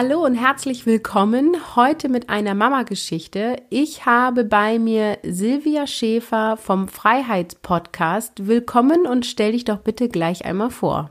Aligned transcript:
Hallo 0.00 0.24
und 0.24 0.36
herzlich 0.36 0.86
willkommen 0.86 1.56
heute 1.74 2.08
mit 2.08 2.30
einer 2.30 2.54
Mama-Geschichte. 2.54 3.56
Ich 3.68 4.06
habe 4.06 4.44
bei 4.44 4.78
mir 4.78 5.18
Silvia 5.24 5.88
Schäfer 5.88 6.56
vom 6.56 6.86
Freiheitspodcast. 6.86 8.46
Willkommen 8.46 9.08
und 9.08 9.26
stell 9.26 9.50
dich 9.50 9.64
doch 9.64 9.78
bitte 9.78 10.08
gleich 10.08 10.44
einmal 10.44 10.70
vor. 10.70 11.10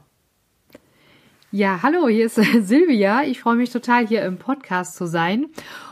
Ja, 1.52 1.81
hallo, 1.84 2.07
hier 2.07 2.27
ist 2.27 2.35
Silvia. 2.65 3.23
Ich 3.23 3.41
freue 3.41 3.57
mich 3.57 3.71
total, 3.71 4.07
hier 4.07 4.23
im 4.23 4.38
Podcast 4.38 4.95
zu 4.95 5.05
sein. 5.05 5.48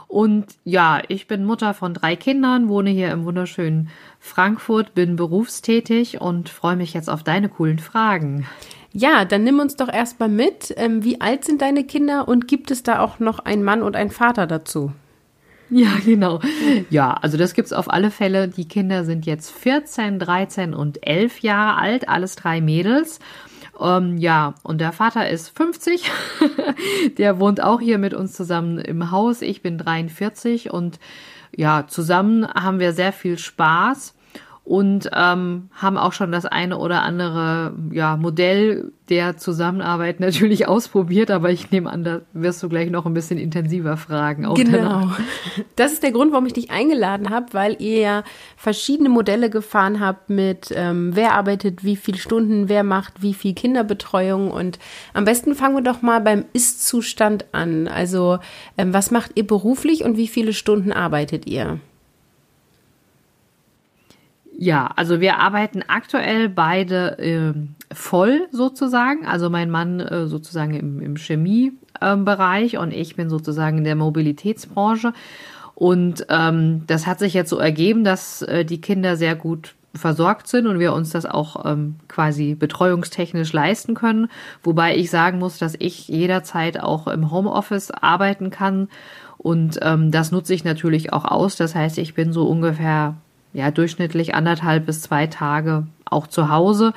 Und 0.07 0.45
ja, 0.63 1.01
ich 1.09 1.27
bin 1.27 1.43
Mutter 1.43 1.73
von 1.73 1.93
drei 1.93 2.15
Kindern, 2.15 2.69
wohne 2.69 2.91
hier 2.91 3.11
im 3.11 3.25
wunderschönen 3.25 3.89
Frankfurt, 4.21 4.93
bin 4.93 5.17
berufstätig 5.17 6.21
und 6.21 6.47
freue 6.47 6.77
mich 6.77 6.93
jetzt 6.93 7.09
auf 7.09 7.23
deine 7.23 7.49
coolen 7.49 7.79
Fragen. 7.79 8.47
Ja, 8.97 9.25
dann 9.25 9.43
nimm 9.43 9.59
uns 9.59 9.75
doch 9.75 9.91
erstmal 9.91 10.29
mit. 10.29 10.73
Ähm, 10.77 11.03
wie 11.03 11.19
alt 11.19 11.43
sind 11.43 11.61
deine 11.61 11.83
Kinder 11.83 12.29
und 12.29 12.47
gibt 12.47 12.71
es 12.71 12.81
da 12.81 13.01
auch 13.01 13.19
noch 13.19 13.39
einen 13.39 13.61
Mann 13.61 13.83
und 13.83 13.97
einen 13.97 14.09
Vater 14.09 14.47
dazu? 14.47 14.93
Ja, 15.69 15.89
genau. 16.05 16.39
Ja, 16.89 17.11
also 17.11 17.37
das 17.37 17.53
gibt's 17.53 17.73
auf 17.73 17.91
alle 17.91 18.09
Fälle. 18.09 18.47
Die 18.47 18.69
Kinder 18.69 19.03
sind 19.03 19.25
jetzt 19.25 19.51
14, 19.51 20.17
13 20.17 20.73
und 20.73 21.05
11 21.05 21.39
Jahre 21.39 21.77
alt, 21.77 22.07
alles 22.07 22.37
drei 22.37 22.61
Mädels. 22.61 23.19
Ähm, 23.77 24.17
ja, 24.17 24.55
und 24.63 24.79
der 24.79 24.93
Vater 24.93 25.29
ist 25.29 25.49
50. 25.49 26.09
der 27.17 27.37
wohnt 27.37 27.61
auch 27.61 27.81
hier 27.81 27.97
mit 27.97 28.13
uns 28.13 28.31
zusammen 28.31 28.77
im 28.77 29.11
Haus. 29.11 29.41
Ich 29.41 29.61
bin 29.61 29.77
43 29.77 30.71
und 30.71 30.99
ja, 31.53 31.85
zusammen 31.85 32.47
haben 32.47 32.79
wir 32.79 32.93
sehr 32.93 33.11
viel 33.11 33.37
Spaß 33.37 34.14
und 34.65 35.11
ähm, 35.13 35.69
haben 35.73 35.97
auch 35.97 36.11
schon 36.11 36.31
das 36.31 36.47
eine 36.47 36.79
oder 36.79 37.03
andere 37.03 37.73
ja, 37.91 38.17
Modell 38.17 38.91
der 39.09 39.37
Zusammenarbeit 39.37 40.19
natürlich 40.19 40.67
ausprobiert, 40.67 41.29
aber 41.29 41.51
ich 41.51 41.69
nehme 41.69 41.89
an, 41.89 42.03
da 42.03 42.21
wirst 42.33 42.63
du 42.63 42.69
gleich 42.69 42.89
noch 42.89 43.05
ein 43.05 43.13
bisschen 43.13 43.37
intensiver 43.37 43.95
fragen. 43.95 44.51
genau. 44.55 44.77
Danach. 44.77 45.19
Das 45.75 45.93
ist 45.93 46.03
der 46.03 46.11
Grund, 46.11 46.31
warum 46.31 46.45
ich 46.47 46.53
dich 46.53 46.71
eingeladen 46.71 47.29
habe, 47.29 47.47
weil 47.51 47.75
ihr 47.79 47.99
ja 47.99 48.23
verschiedene 48.57 49.09
Modelle 49.09 49.49
gefahren 49.49 49.99
habt 49.99 50.29
mit 50.29 50.73
ähm, 50.75 51.11
wer 51.13 51.33
arbeitet 51.33 51.83
wie 51.83 51.95
viele 51.95 52.17
Stunden, 52.17 52.67
wer 52.67 52.83
macht 52.83 53.21
wie 53.21 53.33
viel 53.33 53.53
Kinderbetreuung 53.53 54.49
und 54.49 54.79
am 55.13 55.25
besten 55.25 55.53
fangen 55.53 55.75
wir 55.75 55.83
doch 55.83 56.01
mal 56.01 56.21
beim 56.21 56.45
Ist-Zustand 56.53 57.45
an. 57.51 57.87
Also 57.87 58.39
ähm, 58.77 58.93
was 58.93 59.11
macht 59.11 59.31
ihr 59.35 59.45
beruflich 59.45 60.03
und 60.03 60.17
wie 60.17 60.27
viele 60.27 60.53
Stunden 60.53 60.91
arbeitet 60.91 61.45
ihr? 61.45 61.79
Ja, 64.57 64.89
also 64.95 65.19
wir 65.19 65.37
arbeiten 65.39 65.83
aktuell 65.85 66.47
beide 66.47 67.19
äh, 67.19 67.53
voll 67.93 68.47
sozusagen. 68.51 69.25
Also 69.25 69.49
mein 69.49 69.69
Mann 69.69 69.99
äh, 69.99 70.27
sozusagen 70.27 70.73
im, 70.73 71.01
im 71.01 71.17
Chemiebereich 71.17 72.75
äh, 72.75 72.77
und 72.77 72.91
ich 72.91 73.17
bin 73.17 73.29
sozusagen 73.29 73.79
in 73.79 73.83
der 73.83 73.95
Mobilitätsbranche. 73.95 75.11
Und 75.73 76.25
ähm, 76.29 76.83
das 76.87 77.05
hat 77.05 77.19
sich 77.19 77.33
jetzt 77.33 77.49
so 77.49 77.57
ergeben, 77.57 78.05
dass 78.05 78.43
äh, 78.43 78.63
die 78.63 78.79
Kinder 78.79 79.17
sehr 79.17 79.35
gut 79.35 79.75
versorgt 79.93 80.47
sind 80.47 80.67
und 80.67 80.79
wir 80.79 80.93
uns 80.93 81.09
das 81.09 81.25
auch 81.25 81.65
ähm, 81.65 81.95
quasi 82.07 82.55
betreuungstechnisch 82.55 83.51
leisten 83.51 83.93
können. 83.93 84.29
Wobei 84.63 84.95
ich 84.95 85.09
sagen 85.09 85.39
muss, 85.39 85.57
dass 85.57 85.75
ich 85.79 86.07
jederzeit 86.07 86.81
auch 86.81 87.07
im 87.07 87.29
Homeoffice 87.29 87.91
arbeiten 87.91 88.51
kann. 88.51 88.87
Und 89.37 89.79
ähm, 89.81 90.11
das 90.11 90.31
nutze 90.31 90.53
ich 90.53 90.63
natürlich 90.63 91.11
auch 91.11 91.25
aus. 91.25 91.57
Das 91.57 91.75
heißt, 91.75 91.97
ich 91.97 92.13
bin 92.13 92.31
so 92.31 92.47
ungefähr 92.47 93.15
ja, 93.55 93.71
durchschnittlich 93.71 94.35
anderthalb 94.35 94.85
bis 94.85 95.01
zwei 95.01 95.27
Tage 95.27 95.87
auch 96.03 96.27
zu 96.27 96.49
Hause, 96.49 96.93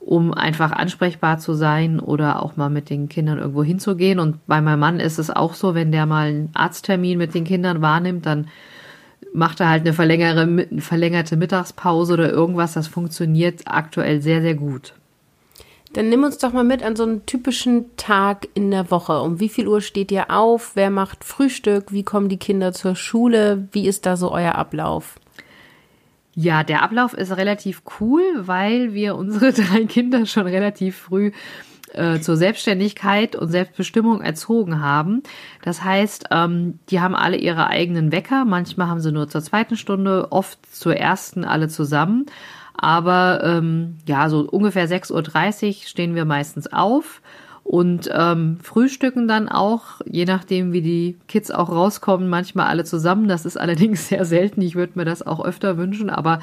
um 0.00 0.34
einfach 0.34 0.72
ansprechbar 0.72 1.38
zu 1.38 1.54
sein 1.54 2.00
oder 2.00 2.42
auch 2.42 2.56
mal 2.56 2.68
mit 2.68 2.90
den 2.90 3.08
Kindern 3.08 3.38
irgendwo 3.38 3.62
hinzugehen. 3.62 4.18
Und 4.18 4.44
bei 4.46 4.60
meinem 4.60 4.80
Mann 4.80 5.00
ist 5.00 5.18
es 5.18 5.30
auch 5.30 5.54
so, 5.54 5.74
wenn 5.74 5.92
der 5.92 6.06
mal 6.06 6.28
einen 6.28 6.50
Arzttermin 6.52 7.16
mit 7.16 7.34
den 7.34 7.44
Kindern 7.44 7.80
wahrnimmt, 7.80 8.26
dann 8.26 8.48
macht 9.32 9.60
er 9.60 9.68
halt 9.68 9.82
eine 9.82 9.92
verlängerte, 9.92 11.36
Mittagspause 11.36 12.14
oder 12.14 12.30
irgendwas. 12.30 12.72
Das 12.72 12.88
funktioniert 12.88 13.62
aktuell 13.66 14.20
sehr, 14.20 14.42
sehr 14.42 14.54
gut. 14.54 14.94
Dann 15.92 16.08
nimm 16.08 16.24
uns 16.24 16.38
doch 16.38 16.52
mal 16.52 16.64
mit 16.64 16.82
an 16.82 16.96
so 16.96 17.04
einen 17.04 17.26
typischen 17.26 17.96
Tag 17.96 18.48
in 18.54 18.72
der 18.72 18.90
Woche. 18.90 19.20
Um 19.20 19.38
wie 19.38 19.48
viel 19.48 19.68
Uhr 19.68 19.80
steht 19.80 20.10
ihr 20.10 20.30
auf? 20.30 20.72
Wer 20.74 20.90
macht 20.90 21.22
Frühstück? 21.22 21.92
Wie 21.92 22.04
kommen 22.04 22.28
die 22.28 22.36
Kinder 22.36 22.72
zur 22.72 22.96
Schule? 22.96 23.68
Wie 23.72 23.86
ist 23.86 24.06
da 24.06 24.16
so 24.16 24.32
euer 24.32 24.56
Ablauf? 24.56 25.16
Ja, 26.42 26.64
der 26.64 26.80
Ablauf 26.80 27.12
ist 27.12 27.36
relativ 27.36 27.82
cool, 28.00 28.22
weil 28.34 28.94
wir 28.94 29.14
unsere 29.14 29.52
drei 29.52 29.84
Kinder 29.84 30.24
schon 30.24 30.46
relativ 30.46 30.96
früh 30.96 31.32
äh, 31.92 32.18
zur 32.20 32.38
Selbstständigkeit 32.38 33.36
und 33.36 33.50
Selbstbestimmung 33.50 34.22
erzogen 34.22 34.80
haben. 34.80 35.22
Das 35.62 35.84
heißt, 35.84 36.28
ähm, 36.30 36.78
die 36.88 37.00
haben 37.00 37.14
alle 37.14 37.36
ihre 37.36 37.66
eigenen 37.66 38.10
Wecker. 38.10 38.46
Manchmal 38.46 38.86
haben 38.86 39.00
sie 39.00 39.12
nur 39.12 39.28
zur 39.28 39.42
zweiten 39.42 39.76
Stunde, 39.76 40.32
oft 40.32 40.58
zur 40.74 40.96
ersten 40.96 41.44
alle 41.44 41.68
zusammen. 41.68 42.24
Aber 42.72 43.42
ähm, 43.44 43.98
ja, 44.06 44.30
so 44.30 44.40
ungefähr 44.48 44.88
6.30 44.88 45.66
Uhr 45.66 45.74
stehen 45.88 46.14
wir 46.14 46.24
meistens 46.24 46.72
auf 46.72 47.19
und 47.70 48.10
ähm, 48.12 48.58
frühstücken 48.60 49.28
dann 49.28 49.48
auch, 49.48 50.00
je 50.04 50.24
nachdem, 50.24 50.72
wie 50.72 50.82
die 50.82 51.16
Kids 51.28 51.52
auch 51.52 51.70
rauskommen, 51.70 52.28
manchmal 52.28 52.66
alle 52.66 52.82
zusammen. 52.82 53.28
Das 53.28 53.44
ist 53.44 53.56
allerdings 53.56 54.08
sehr 54.08 54.24
selten. 54.24 54.60
Ich 54.60 54.74
würde 54.74 54.94
mir 54.96 55.04
das 55.04 55.24
auch 55.24 55.44
öfter 55.44 55.76
wünschen, 55.76 56.10
aber 56.10 56.40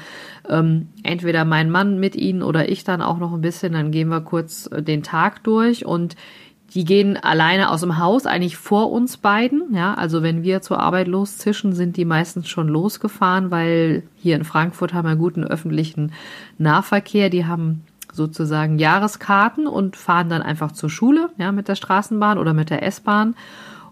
ähm, 0.48 0.88
entweder 1.02 1.44
mein 1.44 1.70
Mann 1.70 2.00
mit 2.00 2.16
ihnen 2.16 2.42
oder 2.42 2.70
ich 2.70 2.82
dann 2.82 3.02
auch 3.02 3.18
noch 3.18 3.34
ein 3.34 3.42
bisschen, 3.42 3.74
dann 3.74 3.90
gehen 3.90 4.08
wir 4.08 4.22
kurz 4.22 4.70
äh, 4.72 4.82
den 4.82 5.02
Tag 5.02 5.44
durch 5.44 5.84
und 5.84 6.16
die 6.72 6.86
gehen 6.86 7.18
alleine 7.18 7.70
aus 7.72 7.82
dem 7.82 7.98
Haus, 7.98 8.24
eigentlich 8.24 8.56
vor 8.56 8.90
uns 8.90 9.18
beiden. 9.18 9.74
Ja, 9.74 9.92
also 9.92 10.22
wenn 10.22 10.42
wir 10.42 10.62
zur 10.62 10.80
Arbeit 10.80 11.08
loszischen, 11.08 11.74
sind 11.74 11.98
die 11.98 12.06
meistens 12.06 12.48
schon 12.48 12.68
losgefahren, 12.68 13.50
weil 13.50 14.02
hier 14.16 14.34
in 14.34 14.44
Frankfurt 14.44 14.94
haben 14.94 15.06
wir 15.06 15.16
guten 15.16 15.44
öffentlichen 15.44 16.12
Nahverkehr. 16.56 17.28
Die 17.28 17.44
haben 17.44 17.84
sozusagen 18.12 18.78
Jahreskarten 18.78 19.66
und 19.66 19.96
fahren 19.96 20.28
dann 20.28 20.42
einfach 20.42 20.72
zur 20.72 20.90
Schule, 20.90 21.30
ja, 21.38 21.52
mit 21.52 21.68
der 21.68 21.74
Straßenbahn 21.74 22.38
oder 22.38 22.54
mit 22.54 22.70
der 22.70 22.82
S-Bahn. 22.82 23.34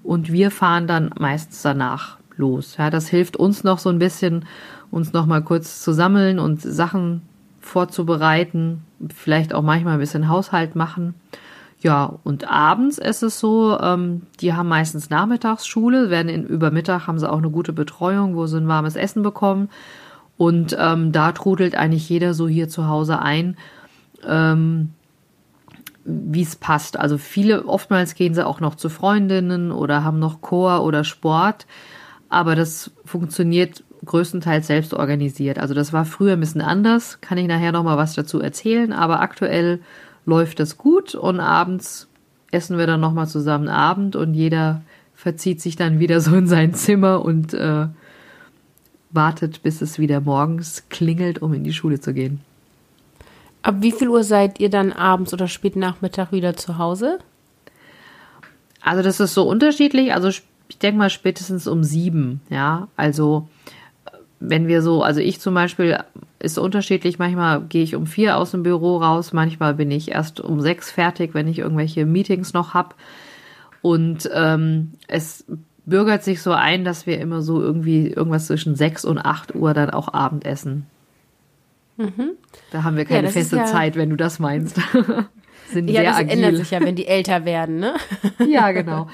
Und 0.03 0.32
wir 0.32 0.50
fahren 0.50 0.87
dann 0.87 1.10
meistens 1.19 1.62
danach 1.62 2.19
los. 2.37 2.77
Ja, 2.77 2.91
das 2.91 3.09
hilft 3.09 3.37
uns 3.37 3.65
noch 3.65 3.78
so 3.78 3.88
ein 3.88 3.99
bisschen, 3.99 4.44
uns 4.91 5.12
noch 5.12 5.27
mal 5.27 5.43
kurz 5.43 5.82
zu 5.82 5.93
sammeln 5.93 6.38
und 6.38 6.62
Sachen 6.62 7.22
vorzubereiten, 7.60 8.84
vielleicht 9.15 9.53
auch 9.53 9.62
manchmal 9.62 9.94
ein 9.94 10.00
bisschen 10.00 10.28
Haushalt 10.28 10.77
machen. 10.77 11.15
Ja, 11.81 12.15
und 12.25 12.50
abends 12.50 12.98
ist 12.98 13.22
es 13.22 13.38
so, 13.38 13.78
ähm, 13.81 14.22
die 14.41 14.54
haben 14.54 14.69
meistens 14.69 15.10
Nachmittagsschule, 15.10 16.09
werden 16.10 16.28
in, 16.28 16.47
über 16.47 16.71
Mittag 16.71 17.06
haben 17.06 17.19
sie 17.19 17.31
auch 17.31 17.38
eine 17.38 17.50
gute 17.50 17.72
Betreuung, 17.72 18.34
wo 18.34 18.47
sie 18.47 18.59
ein 18.59 18.69
warmes 18.69 18.97
Essen 18.97 19.22
bekommen. 19.22 19.69
Und 20.38 20.77
ähm, 20.78 21.12
da 21.12 21.33
trudelt 21.33 21.75
eigentlich 21.75 22.09
jeder 22.09 22.34
so 22.34 22.48
hier 22.48 22.69
zu 22.69 22.88
Hause 22.88 23.21
ein 23.21 23.56
ähm, 24.27 24.91
wie 26.05 26.43
es 26.43 26.57
passt. 26.57 26.99
Also 26.99 27.19
viele, 27.19 27.67
oftmals 27.67 28.15
gehen 28.15 28.35
sie 28.35 28.47
auch 28.47 28.61
noch 28.61 28.77
zu 28.77 28.89
Freundinnen 28.89 29.73
oder 29.73 30.05
haben 30.05 30.19
noch 30.19 30.41
Chor 30.41 30.85
oder 30.85 31.05
Sport, 31.05 31.67
aber 32.28 32.55
das 32.55 32.93
funktioniert 33.05 33.84
größtenteils 34.05 34.67
selbst 34.67 34.95
organisiert. 34.95 35.59
Also 35.59 35.75
das 35.75 35.93
war 35.93 36.05
früher 36.05 36.34
ein 36.34 36.41
bisschen 36.41 36.61
anders, 36.61 37.21
kann 37.21 37.39
ich 37.39 37.49
nachher 37.49 37.73
noch 37.73 37.83
mal 37.83 37.97
was 37.97 38.15
dazu 38.15 38.41
erzählen, 38.41 38.93
aber 38.93 39.21
aktuell 39.21 39.81
läuft 40.25 40.61
das 40.61 40.77
gut 40.77 41.15
und 41.15 41.41
abends 41.41 42.09
essen 42.51 42.79
wir 42.79 42.87
dann 42.87 43.01
noch 43.01 43.13
mal 43.13 43.27
zusammen 43.27 43.69
Abend 43.69 44.17
und 44.17 44.34
jeder 44.34 44.83
verzieht 45.15 45.61
sich 45.61 45.77
dann 45.77 45.99
wieder 45.99 46.21
so 46.21 46.34
in 46.37 46.47
sein 46.47 46.75
Zimmer 46.75 47.25
und 47.25 47.55
äh, 47.55 47.89
wartet, 49.11 49.63
bis 49.63 49.81
es 49.81 49.99
wieder 49.99 50.21
morgens 50.21 50.84
klingelt, 50.89 51.41
um 51.41 51.53
in 51.55 51.65
die 51.65 51.72
Schule 51.72 52.01
zu 52.01 52.15
gehen. 52.15 52.41
Ab 53.66 53.78
wie 53.80 53.91
viel 53.91 54.09
Uhr 54.09 54.22
seid 54.22 54.60
ihr 54.60 54.71
dann 54.71 54.92
abends 54.92 55.34
oder 55.34 55.48
spät 55.48 55.74
Nachmittag 55.74 56.30
wieder 56.30 56.57
zu 56.57 56.78
Hause? 56.78 57.18
Also 58.80 59.03
das 59.03 59.18
ist 59.18 59.34
so 59.34 59.42
unterschiedlich. 59.42 60.15
Also 60.15 60.28
ich 60.28 60.78
denke 60.78 60.98
mal 60.98 61.10
spätestens 61.10 61.66
um 61.66 61.83
sieben. 61.83 62.41
Ja, 62.48 62.86
also 62.95 63.48
wenn 64.39 64.68
wir 64.68 64.83
so, 64.83 65.03
also 65.03 65.18
ich 65.18 65.41
zum 65.41 65.54
Beispiel 65.54 65.98
ist 66.39 66.59
unterschiedlich. 66.59 67.18
Manchmal 67.18 67.60
gehe 67.63 67.83
ich 67.83 67.97
um 67.97 68.07
vier 68.07 68.36
aus 68.36 68.53
dem 68.53 68.63
Büro 68.63 68.98
raus, 68.98 69.33
manchmal 69.33 69.74
bin 69.74 69.91
ich 69.91 70.12
erst 70.12 70.39
um 70.39 70.60
sechs 70.60 70.92
fertig, 70.92 71.34
wenn 71.34 71.48
ich 71.48 71.59
irgendwelche 71.59 72.07
Meetings 72.07 72.53
noch 72.53 72.72
habe. 72.72 72.95
Und 73.83 74.30
ähm, 74.33 74.92
es 75.09 75.45
bürgert 75.86 76.22
sich 76.22 76.41
so 76.41 76.53
ein, 76.53 76.84
dass 76.84 77.09
wir 77.09 77.19
immer 77.19 77.42
so 77.42 77.60
irgendwie 77.60 78.07
irgendwas 78.07 78.47
zwischen 78.47 78.77
sechs 78.77 79.04
und 79.04 79.19
acht 79.19 79.57
Uhr 79.57 79.74
dann 79.74 79.91
auch 79.91 80.15
Abendessen. 80.15 80.86
Mhm. 81.97 82.33
Da 82.71 82.83
haben 82.83 82.97
wir 82.97 83.04
keine 83.04 83.28
ja, 83.28 83.33
feste 83.33 83.57
ja 83.57 83.65
Zeit, 83.65 83.97
wenn 83.97 84.10
du 84.10 84.16
das 84.16 84.39
meinst. 84.39 84.81
Sind 85.72 85.89
ja, 85.89 86.01
sehr 86.01 86.10
das 86.10 86.16
agil. 86.19 86.31
ändert 86.33 86.57
sich 86.57 86.71
ja, 86.71 86.81
wenn 86.81 86.95
die 86.95 87.09
älter 87.09 87.45
werden, 87.45 87.78
ne? 87.78 87.95
ja, 88.47 88.71
genau. 88.71 89.09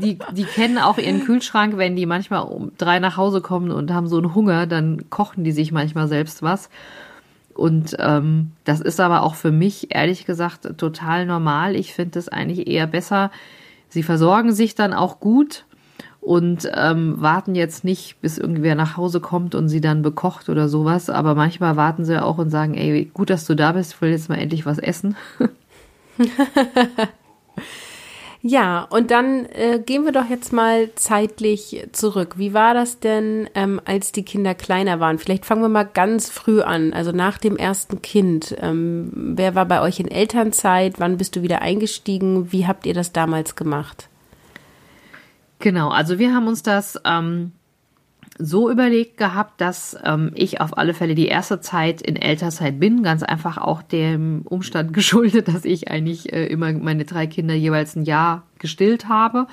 Die, 0.00 0.16
die, 0.16 0.18
die 0.32 0.44
kennen 0.44 0.78
auch 0.78 0.98
ihren 0.98 1.24
Kühlschrank, 1.24 1.78
wenn 1.78 1.96
die 1.96 2.04
manchmal 2.04 2.42
um 2.42 2.72
drei 2.76 2.98
nach 2.98 3.16
Hause 3.16 3.40
kommen 3.40 3.70
und 3.70 3.90
haben 3.90 4.06
so 4.06 4.18
einen 4.18 4.34
Hunger, 4.34 4.66
dann 4.66 5.08
kochen 5.08 5.44
die 5.44 5.52
sich 5.52 5.72
manchmal 5.72 6.08
selbst 6.08 6.42
was. 6.42 6.68
Und 7.54 7.96
ähm, 8.00 8.50
das 8.64 8.80
ist 8.80 9.00
aber 9.00 9.22
auch 9.22 9.34
für 9.34 9.52
mich, 9.52 9.94
ehrlich 9.94 10.26
gesagt, 10.26 10.76
total 10.76 11.24
normal. 11.24 11.76
Ich 11.76 11.94
finde 11.94 12.18
es 12.18 12.28
eigentlich 12.28 12.66
eher 12.66 12.86
besser. 12.86 13.30
Sie 13.88 14.02
versorgen 14.02 14.52
sich 14.52 14.74
dann 14.74 14.92
auch 14.92 15.20
gut 15.20 15.64
und 16.24 16.70
ähm, 16.74 17.20
warten 17.20 17.54
jetzt 17.54 17.84
nicht, 17.84 18.20
bis 18.22 18.38
irgendwer 18.38 18.74
nach 18.74 18.96
Hause 18.96 19.20
kommt 19.20 19.54
und 19.54 19.68
sie 19.68 19.82
dann 19.82 20.00
bekocht 20.02 20.48
oder 20.48 20.68
sowas. 20.68 21.10
Aber 21.10 21.34
manchmal 21.34 21.76
warten 21.76 22.04
sie 22.04 22.22
auch 22.22 22.38
und 22.38 22.50
sagen, 22.50 22.74
ey, 22.74 23.10
gut, 23.12 23.28
dass 23.30 23.46
du 23.46 23.54
da 23.54 23.72
bist, 23.72 23.94
ich 23.94 24.00
will 24.00 24.10
jetzt 24.10 24.28
mal 24.28 24.38
endlich 24.38 24.64
was 24.64 24.78
essen. 24.78 25.16
Ja, 28.46 28.82
und 28.90 29.10
dann 29.10 29.46
äh, 29.46 29.78
gehen 29.78 30.04
wir 30.04 30.12
doch 30.12 30.28
jetzt 30.28 30.52
mal 30.52 30.90
zeitlich 30.96 31.88
zurück. 31.92 32.34
Wie 32.36 32.52
war 32.52 32.74
das 32.74 33.00
denn, 33.00 33.48
ähm, 33.54 33.80
als 33.86 34.12
die 34.12 34.22
Kinder 34.22 34.54
kleiner 34.54 35.00
waren? 35.00 35.18
Vielleicht 35.18 35.46
fangen 35.46 35.62
wir 35.62 35.70
mal 35.70 35.84
ganz 35.84 36.28
früh 36.28 36.60
an, 36.60 36.92
also 36.92 37.10
nach 37.10 37.38
dem 37.38 37.56
ersten 37.56 38.02
Kind. 38.02 38.54
Ähm, 38.60 39.10
wer 39.14 39.54
war 39.54 39.64
bei 39.64 39.80
euch 39.80 39.98
in 39.98 40.10
Elternzeit? 40.10 41.00
Wann 41.00 41.16
bist 41.16 41.36
du 41.36 41.42
wieder 41.42 41.62
eingestiegen? 41.62 42.52
Wie 42.52 42.66
habt 42.66 42.84
ihr 42.84 42.92
das 42.92 43.12
damals 43.12 43.56
gemacht? 43.56 44.10
Genau, 45.64 45.88
also 45.88 46.18
wir 46.18 46.34
haben 46.34 46.46
uns 46.46 46.62
das 46.62 47.00
ähm, 47.06 47.52
so 48.38 48.70
überlegt 48.70 49.16
gehabt, 49.16 49.62
dass 49.62 49.96
ähm, 50.04 50.30
ich 50.34 50.60
auf 50.60 50.76
alle 50.76 50.92
Fälle 50.92 51.14
die 51.14 51.26
erste 51.26 51.58
Zeit 51.62 52.02
in 52.02 52.16
Elternzeit 52.16 52.78
bin, 52.78 53.02
ganz 53.02 53.22
einfach 53.22 53.56
auch 53.56 53.80
dem 53.80 54.42
Umstand 54.44 54.92
geschuldet, 54.92 55.48
dass 55.48 55.64
ich 55.64 55.90
eigentlich 55.90 56.34
äh, 56.34 56.44
immer 56.48 56.70
meine 56.74 57.06
drei 57.06 57.26
Kinder 57.26 57.54
jeweils 57.54 57.96
ein 57.96 58.04
Jahr 58.04 58.42
gestillt 58.58 59.08
habe. 59.08 59.46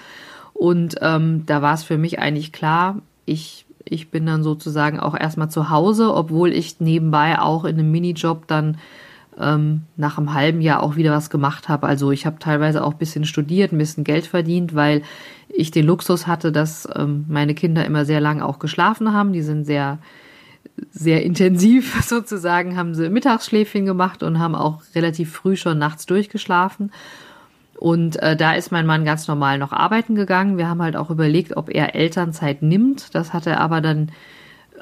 Und 0.52 0.96
ähm, 1.00 1.46
da 1.46 1.62
war 1.62 1.76
es 1.76 1.84
für 1.84 1.98
mich 1.98 2.20
eigentlich 2.20 2.52
klar, 2.52 2.98
ich, 3.26 3.66
ich 3.86 4.12
bin 4.12 4.26
dann 4.26 4.44
sozusagen 4.44 5.00
auch 5.00 5.18
erstmal 5.18 5.50
zu 5.50 5.70
Hause, 5.70 6.14
obwohl 6.14 6.52
ich 6.52 6.82
nebenbei 6.82 7.40
auch 7.40 7.64
in 7.64 7.80
einem 7.80 7.90
Minijob 7.90 8.48
dann 8.48 8.80
ähm, 9.42 9.82
nach 9.98 10.18
einem 10.18 10.34
halben 10.34 10.62
Jahr 10.62 10.84
auch 10.84 10.96
wieder 10.96 11.12
was 11.12 11.30
gemacht 11.30 11.70
habe. 11.70 11.88
Also 11.88 12.12
ich 12.12 12.26
habe 12.26 12.40
teilweise 12.40 12.84
auch 12.84 12.94
ein 12.94 12.98
bisschen 12.98 13.26
studiert, 13.26 13.72
ein 13.72 13.78
bisschen 13.78 14.04
Geld 14.04 14.28
verdient, 14.28 14.76
weil 14.76 15.02
ich 15.50 15.72
den 15.72 15.86
Luxus 15.86 16.28
hatte, 16.28 16.52
dass 16.52 16.88
ähm, 16.96 17.26
meine 17.28 17.56
Kinder 17.56 17.86
immer 17.86 18.06
sehr 18.06 18.22
lang 18.22 18.42
auch 18.42 18.60
geschlafen 18.60 19.14
haben. 19.14 19.34
Die 19.34 19.42
sind 19.42 19.66
sehr, 19.66 20.00
sehr 20.92 21.24
intensiv 21.24 22.02
sozusagen, 22.08 22.78
haben 22.78 22.96
sie 22.96 23.10
Mittagsschläfchen 23.10 23.86
gemacht 23.86 24.24
und 24.24 24.40
haben 24.40 24.56
auch 24.56 24.82
relativ 24.96 25.32
früh 25.32 25.56
schon 25.56 25.78
nachts 25.78 26.06
durchgeschlafen. 26.06 26.92
Und 27.78 28.18
äh, 28.18 28.36
da 28.36 28.54
ist 28.54 28.72
mein 28.72 28.86
Mann 28.86 29.06
ganz 29.06 29.28
normal 29.28 29.58
noch 29.58 29.74
arbeiten 29.74 30.14
gegangen. 30.14 30.60
Wir 30.60 30.70
haben 30.70 30.84
halt 30.84 30.96
auch 30.96 31.10
überlegt, 31.10 31.58
ob 31.58 31.70
er 31.74 31.96
Elternzeit 31.96 32.62
nimmt. 32.62 33.16
Das 33.16 33.34
hat 33.34 33.48
er 33.48 33.60
aber 33.60 33.82
dann 33.82 34.12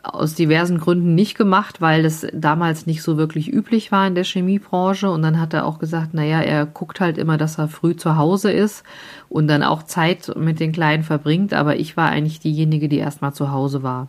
aus 0.04 0.36
diversen 0.36 0.78
Gründen 0.78 1.16
nicht 1.16 1.38
gemacht, 1.38 1.81
weil 1.81 2.04
das 2.04 2.25
damals 2.34 2.86
nicht 2.86 3.01
so 3.01 3.18
wirklich 3.18 3.51
üblich 3.51 3.92
war 3.92 4.07
in 4.07 4.16
der 4.16 4.24
Chemiebranche. 4.24 5.10
Und 5.10 5.22
dann 5.22 5.40
hat 5.40 5.54
er 5.54 5.66
auch 5.66 5.80
gesagt, 5.80 6.13
naja, 6.13 6.42
er 6.42 6.66
guckt 6.66 7.00
halt 7.00 7.18
immer, 7.18 7.38
dass 7.38 7.57
er 7.57 7.68
früh 7.68 7.96
zu 7.96 8.16
Hause 8.16 8.51
ist 8.51 8.84
und 9.28 9.48
dann 9.48 9.63
auch 9.63 9.84
Zeit 9.84 10.31
mit 10.36 10.60
den 10.60 10.72
Kleinen 10.72 11.04
verbringt. 11.04 11.54
Aber 11.54 11.78
ich 11.78 11.98
war 11.98 12.10
eigentlich 12.10 12.40
diejenige, 12.40 12.90
die 12.90 12.98
erstmal 12.98 13.34
zu 13.34 13.51
Hause 13.51 13.84
war. 13.84 14.07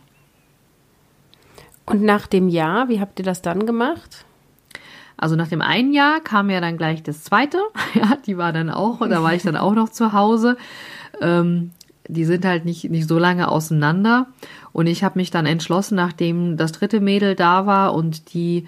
Und 1.85 2.03
nach 2.03 2.27
dem 2.27 2.47
Jahr, 2.47 2.89
wie 2.89 2.99
habt 2.99 3.19
ihr 3.19 3.25
das 3.25 3.41
dann 3.41 3.65
gemacht? 3.65 4.25
Also 5.17 5.35
nach 5.35 5.49
dem 5.49 5.61
einen 5.61 5.93
Jahr 5.93 6.19
kam 6.19 6.49
ja 6.49 6.61
dann 6.61 6.77
gleich 6.77 7.03
das 7.03 7.23
zweite. 7.23 7.59
Ja, 7.93 8.17
die 8.25 8.37
war 8.37 8.53
dann 8.53 8.69
auch, 8.69 8.99
da 9.07 9.21
war 9.21 9.33
ich 9.33 9.43
dann 9.43 9.57
auch 9.57 9.73
noch 9.73 9.89
zu 9.89 10.13
Hause. 10.13 10.57
Ähm, 11.19 11.71
die 12.07 12.25
sind 12.25 12.45
halt 12.45 12.65
nicht, 12.65 12.89
nicht 12.89 13.07
so 13.07 13.19
lange 13.19 13.49
auseinander. 13.49 14.27
Und 14.73 14.87
ich 14.87 15.03
habe 15.03 15.19
mich 15.19 15.31
dann 15.31 15.45
entschlossen, 15.45 15.95
nachdem 15.95 16.57
das 16.57 16.71
dritte 16.71 16.99
Mädel 16.99 17.35
da 17.35 17.65
war 17.65 17.93
und 17.93 18.33
die 18.33 18.65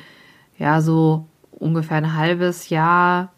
ja 0.58 0.82
so 0.82 1.26
ungefähr 1.52 1.98
ein 1.98 2.16
halbes 2.16 2.70
Jahr, 2.70 3.32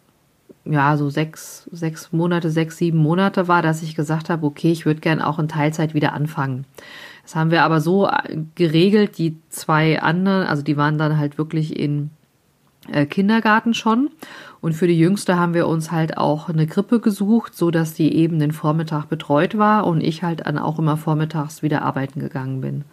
ja, 0.64 0.96
so 0.96 1.10
sechs, 1.10 1.68
sechs 1.70 2.12
Monate, 2.12 2.50
sechs, 2.50 2.76
sieben 2.76 2.98
Monate 2.98 3.46
war, 3.46 3.62
dass 3.62 3.82
ich 3.82 3.94
gesagt 3.94 4.30
habe, 4.30 4.46
okay, 4.46 4.72
ich 4.72 4.84
würde 4.84 5.00
gern 5.00 5.22
auch 5.22 5.38
in 5.38 5.48
Teilzeit 5.48 5.94
wieder 5.94 6.12
anfangen. 6.12 6.64
Das 7.22 7.36
haben 7.36 7.50
wir 7.50 7.62
aber 7.62 7.80
so 7.80 8.08
geregelt, 8.54 9.18
die 9.18 9.36
zwei 9.48 10.00
anderen, 10.00 10.46
also 10.46 10.62
die 10.62 10.76
waren 10.76 10.98
dann 10.98 11.18
halt 11.18 11.38
wirklich 11.38 11.78
in 11.78 12.10
äh, 12.90 13.06
Kindergarten 13.06 13.74
schon. 13.74 14.10
Und 14.66 14.72
für 14.72 14.88
die 14.88 14.98
Jüngste 14.98 15.38
haben 15.38 15.54
wir 15.54 15.68
uns 15.68 15.92
halt 15.92 16.18
auch 16.18 16.48
eine 16.48 16.66
Krippe 16.66 16.98
gesucht, 16.98 17.54
so 17.54 17.70
dass 17.70 17.94
die 17.94 18.16
eben 18.16 18.40
den 18.40 18.50
Vormittag 18.50 19.08
betreut 19.08 19.56
war 19.56 19.86
und 19.86 20.00
ich 20.00 20.24
halt 20.24 20.44
dann 20.44 20.58
auch 20.58 20.80
immer 20.80 20.96
vormittags 20.96 21.62
wieder 21.62 21.82
arbeiten 21.82 22.18
gegangen 22.18 22.60
bin. 22.62 22.84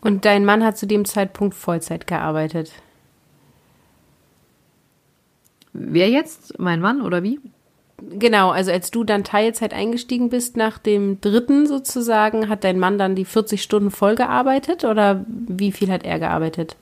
Und 0.00 0.24
dein 0.24 0.44
Mann 0.44 0.64
hat 0.64 0.76
zu 0.76 0.88
dem 0.88 1.04
Zeitpunkt 1.04 1.54
Vollzeit 1.54 2.08
gearbeitet? 2.08 2.72
Wer 5.72 6.10
jetzt? 6.10 6.58
Mein 6.58 6.80
Mann 6.80 7.02
oder 7.02 7.22
wie? 7.22 7.38
Genau, 8.18 8.50
also 8.50 8.72
als 8.72 8.90
du 8.90 9.04
dann 9.04 9.22
Teilzeit 9.22 9.72
eingestiegen 9.72 10.28
bist 10.28 10.56
nach 10.56 10.78
dem 10.78 11.20
dritten 11.20 11.68
sozusagen, 11.68 12.48
hat 12.48 12.64
dein 12.64 12.80
Mann 12.80 12.98
dann 12.98 13.14
die 13.14 13.24
40 13.24 13.62
Stunden 13.62 13.92
voll 13.92 14.16
gearbeitet 14.16 14.84
oder 14.84 15.24
wie 15.28 15.70
viel 15.70 15.92
hat 15.92 16.04
er 16.04 16.18
gearbeitet? 16.18 16.74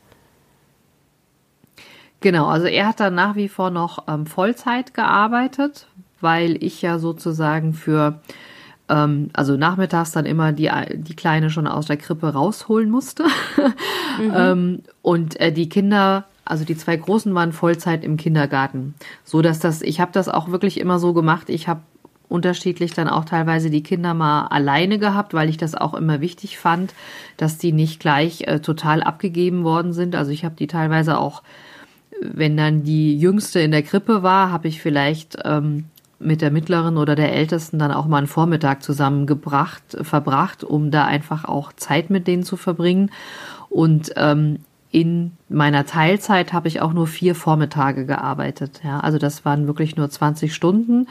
Genau, 2.23 2.47
also 2.47 2.67
er 2.67 2.87
hat 2.87 3.01
dann 3.01 3.15
nach 3.15 3.35
wie 3.37 3.49
vor 3.49 3.71
noch 3.71 4.05
ähm, 4.09 4.27
Vollzeit 4.27 4.95
gearbeitet, 4.95 5.89
weil 6.21 6.63
ich 6.63 6.81
ja 6.81 6.99
sozusagen 6.99 7.75
für, 7.75 8.21
ähm, 8.89 9.31
also 9.33 9.57
nachmittags 9.57 10.13
dann 10.13 10.25
immer 10.25 10.53
die, 10.53 10.71
die 10.95 11.17
Kleine 11.17 11.51
schon 11.51 11.67
aus 11.67 11.87
der 11.87 11.97
Krippe 11.97 12.29
rausholen 12.29 12.91
musste. 12.91 13.25
mhm. 14.19 14.33
ähm, 14.37 14.83
und 15.03 15.39
äh, 15.41 15.53
die 15.53 15.69
Kinder, 15.69 16.25
also 16.45 16.65
die 16.65 16.77
zwei 16.77 16.97
Großen 16.97 17.35
waren 17.35 17.53
Vollzeit 17.53 18.05
im 18.05 18.17
Kindergarten. 18.17 18.95
So 19.25 19.43
dass 19.43 19.59
das, 19.59 19.83
ich 19.83 20.01
habe 20.01 20.13
das 20.13 20.29
auch 20.29 20.49
wirklich 20.49 20.79
immer 20.79 21.01
so 21.01 21.13
gemacht, 21.13 21.51
ich 21.51 21.67
habe 21.67 21.81
unterschiedlich 22.29 22.95
dann 22.95 23.09
auch 23.09 23.25
teilweise 23.25 23.69
die 23.69 23.83
Kinder 23.83 24.15
mal 24.15 24.47
alleine 24.47 24.99
gehabt, 24.99 25.35
weil 25.35 25.51
ich 25.51 25.59
das 25.59 25.75
auch 25.75 25.93
immer 25.93 26.21
wichtig 26.21 26.57
fand, 26.57 26.95
dass 27.37 27.59
die 27.59 27.73
nicht 27.73 28.01
gleich 28.01 28.43
äh, 28.47 28.61
total 28.61 29.03
abgegeben 29.03 29.65
worden 29.65 29.93
sind. 29.93 30.15
Also 30.15 30.31
ich 30.31 30.45
habe 30.45 30.55
die 30.55 30.67
teilweise 30.67 31.19
auch 31.19 31.43
wenn 32.33 32.57
dann 32.57 32.85
die 32.85 33.19
Jüngste 33.19 33.61
in 33.61 33.71
der 33.71 33.83
Krippe 33.83 34.23
war, 34.23 34.51
habe 34.51 34.69
ich 34.69 34.81
vielleicht 34.81 35.39
ähm, 35.45 35.85
mit 36.19 36.41
der 36.41 36.51
mittleren 36.51 36.97
oder 36.97 37.15
der 37.15 37.33
ältesten 37.33 37.79
dann 37.79 37.93
auch 37.93 38.07
mal 38.07 38.19
einen 38.19 38.27
Vormittag 38.27 38.83
zusammengebracht, 38.83 39.83
verbracht, 40.03 40.65
um 40.65 40.91
da 40.91 41.05
einfach 41.05 41.45
auch 41.45 41.73
Zeit 41.73 42.11
mit 42.11 42.27
denen 42.27 42.45
zu 42.45 42.57
verbringen. 42.57 43.11
Und 43.69 44.13
ähm, 44.17 44.59
in 44.91 45.33
meiner 45.49 45.87
Teilzeit 45.87 46.53
habe 46.53 46.69
ich 46.69 46.81
auch 46.81 46.93
nur 46.93 47.07
vier 47.07 47.35
Vormittage 47.35 48.05
gearbeitet. 48.05 48.81
Ja, 48.85 49.01
also 49.01 49.19
das 49.19 49.45
waren 49.45 49.67
wirklich 49.67 49.97
nur 49.97 50.11
20 50.11 50.55
Stunden. 50.55 51.09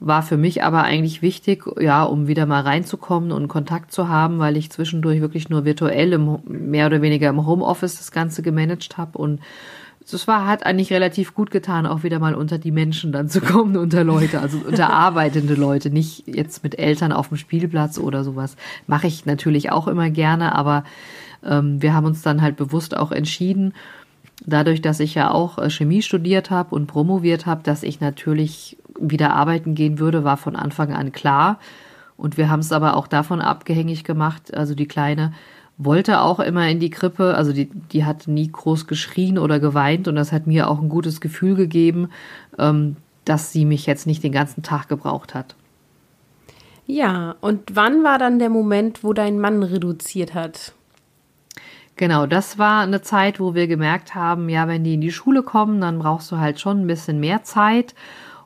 War 0.00 0.22
für 0.22 0.36
mich 0.36 0.64
aber 0.64 0.82
eigentlich 0.82 1.22
wichtig, 1.22 1.64
ja, 1.78 2.02
um 2.02 2.26
wieder 2.26 2.46
mal 2.46 2.62
reinzukommen 2.62 3.32
und 3.32 3.48
Kontakt 3.48 3.92
zu 3.92 4.08
haben, 4.08 4.38
weil 4.38 4.56
ich 4.56 4.70
zwischendurch 4.70 5.20
wirklich 5.20 5.48
nur 5.48 5.64
virtuell 5.64 6.12
im, 6.12 6.38
mehr 6.44 6.86
oder 6.86 7.02
weniger 7.02 7.28
im 7.28 7.46
Homeoffice 7.46 7.98
das 7.98 8.10
Ganze 8.10 8.42
gemanagt 8.42 8.98
habe 8.98 9.18
und 9.18 9.40
das 10.10 10.28
war, 10.28 10.46
hat 10.46 10.66
eigentlich 10.66 10.92
relativ 10.92 11.34
gut 11.34 11.50
getan, 11.50 11.86
auch 11.86 12.02
wieder 12.02 12.18
mal 12.18 12.34
unter 12.34 12.58
die 12.58 12.70
Menschen 12.70 13.12
dann 13.12 13.28
zu 13.28 13.40
kommen, 13.40 13.76
unter 13.76 14.04
Leute, 14.04 14.40
also 14.40 14.58
unter 14.66 14.90
arbeitende 14.92 15.54
Leute, 15.54 15.90
nicht 15.90 16.26
jetzt 16.26 16.62
mit 16.62 16.78
Eltern 16.78 17.12
auf 17.12 17.28
dem 17.28 17.36
Spielplatz 17.36 17.98
oder 17.98 18.24
sowas. 18.24 18.56
Mache 18.86 19.06
ich 19.06 19.26
natürlich 19.26 19.72
auch 19.72 19.88
immer 19.88 20.10
gerne, 20.10 20.54
aber 20.54 20.84
ähm, 21.44 21.80
wir 21.82 21.94
haben 21.94 22.06
uns 22.06 22.22
dann 22.22 22.42
halt 22.42 22.56
bewusst 22.56 22.96
auch 22.96 23.12
entschieden, 23.12 23.74
dadurch, 24.46 24.82
dass 24.82 25.00
ich 25.00 25.14
ja 25.14 25.30
auch 25.30 25.58
äh, 25.58 25.70
Chemie 25.70 26.02
studiert 26.02 26.50
habe 26.50 26.74
und 26.74 26.86
promoviert 26.86 27.46
habe, 27.46 27.62
dass 27.62 27.82
ich 27.82 28.00
natürlich 28.00 28.78
wieder 28.98 29.34
arbeiten 29.34 29.74
gehen 29.74 29.98
würde, 29.98 30.24
war 30.24 30.36
von 30.36 30.56
Anfang 30.56 30.92
an 30.92 31.12
klar. 31.12 31.58
Und 32.16 32.36
wir 32.36 32.50
haben 32.50 32.60
es 32.60 32.72
aber 32.72 32.96
auch 32.96 33.06
davon 33.06 33.40
abgängig 33.40 34.04
gemacht, 34.04 34.54
also 34.54 34.74
die 34.74 34.86
Kleine, 34.86 35.32
wollte 35.82 36.20
auch 36.20 36.40
immer 36.40 36.68
in 36.68 36.78
die 36.78 36.90
Krippe, 36.90 37.34
also 37.34 37.52
die, 37.52 37.66
die 37.66 38.04
hat 38.04 38.28
nie 38.28 38.50
groß 38.50 38.86
geschrien 38.86 39.38
oder 39.38 39.58
geweint 39.60 40.08
und 40.08 40.14
das 40.14 40.30
hat 40.30 40.46
mir 40.46 40.68
auch 40.68 40.80
ein 40.80 40.90
gutes 40.90 41.20
Gefühl 41.20 41.54
gegeben, 41.54 42.10
ähm, 42.58 42.96
dass 43.24 43.52
sie 43.52 43.64
mich 43.64 43.86
jetzt 43.86 44.06
nicht 44.06 44.22
den 44.22 44.32
ganzen 44.32 44.62
Tag 44.62 44.88
gebraucht 44.88 45.34
hat. 45.34 45.54
Ja, 46.86 47.36
und 47.40 47.74
wann 47.74 48.04
war 48.04 48.18
dann 48.18 48.38
der 48.38 48.50
Moment, 48.50 49.04
wo 49.04 49.12
dein 49.12 49.38
Mann 49.38 49.62
reduziert 49.62 50.34
hat? 50.34 50.74
Genau, 51.96 52.26
das 52.26 52.58
war 52.58 52.82
eine 52.82 53.02
Zeit, 53.02 53.40
wo 53.40 53.54
wir 53.54 53.66
gemerkt 53.66 54.14
haben, 54.14 54.48
ja, 54.48 54.66
wenn 54.68 54.84
die 54.84 54.94
in 54.94 55.00
die 55.00 55.12
Schule 55.12 55.42
kommen, 55.42 55.80
dann 55.80 55.98
brauchst 55.98 56.30
du 56.32 56.38
halt 56.38 56.60
schon 56.60 56.82
ein 56.82 56.86
bisschen 56.86 57.20
mehr 57.20 57.42
Zeit. 57.42 57.94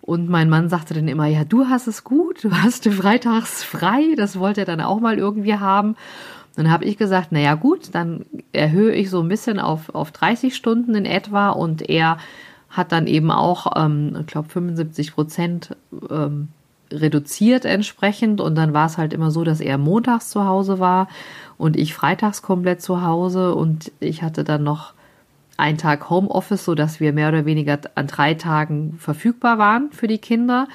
Und 0.00 0.28
mein 0.28 0.50
Mann 0.50 0.68
sagte 0.68 0.92
dann 0.92 1.08
immer, 1.08 1.26
ja, 1.26 1.44
du 1.44 1.66
hast 1.66 1.86
es 1.86 2.04
gut, 2.04 2.44
du 2.44 2.52
hast 2.52 2.86
freitags 2.92 3.64
frei, 3.64 4.14
das 4.16 4.38
wollte 4.38 4.60
er 4.60 4.66
dann 4.66 4.80
auch 4.80 5.00
mal 5.00 5.18
irgendwie 5.18 5.54
haben. 5.54 5.96
Dann 6.56 6.70
habe 6.70 6.84
ich 6.84 6.96
gesagt, 6.96 7.32
naja 7.32 7.54
gut, 7.54 7.94
dann 7.94 8.26
erhöhe 8.52 8.92
ich 8.92 9.10
so 9.10 9.20
ein 9.20 9.28
bisschen 9.28 9.58
auf, 9.58 9.94
auf 9.94 10.12
30 10.12 10.54
Stunden 10.54 10.94
in 10.94 11.04
etwa. 11.04 11.50
Und 11.50 11.88
er 11.88 12.18
hat 12.68 12.92
dann 12.92 13.06
eben 13.06 13.30
auch, 13.30 13.72
ähm, 13.76 14.16
ich 14.20 14.26
glaube, 14.26 14.48
75 14.48 15.14
Prozent 15.14 15.76
ähm, 16.10 16.48
reduziert 16.92 17.64
entsprechend. 17.64 18.40
Und 18.40 18.54
dann 18.54 18.72
war 18.72 18.86
es 18.86 18.98
halt 18.98 19.12
immer 19.12 19.30
so, 19.30 19.42
dass 19.42 19.60
er 19.60 19.78
montags 19.78 20.30
zu 20.30 20.44
Hause 20.44 20.78
war 20.78 21.08
und 21.58 21.76
ich 21.76 21.94
freitags 21.94 22.42
komplett 22.42 22.82
zu 22.82 23.02
Hause. 23.02 23.54
Und 23.54 23.90
ich 23.98 24.22
hatte 24.22 24.44
dann 24.44 24.62
noch 24.62 24.94
einen 25.56 25.78
Tag 25.78 26.08
Homeoffice, 26.10 26.64
so 26.64 26.74
dass 26.74 27.00
wir 27.00 27.12
mehr 27.12 27.28
oder 27.28 27.46
weniger 27.46 27.78
an 27.94 28.06
drei 28.06 28.34
Tagen 28.34 28.96
verfügbar 28.98 29.58
waren 29.58 29.90
für 29.92 30.08
die 30.08 30.18
Kinder. 30.18 30.68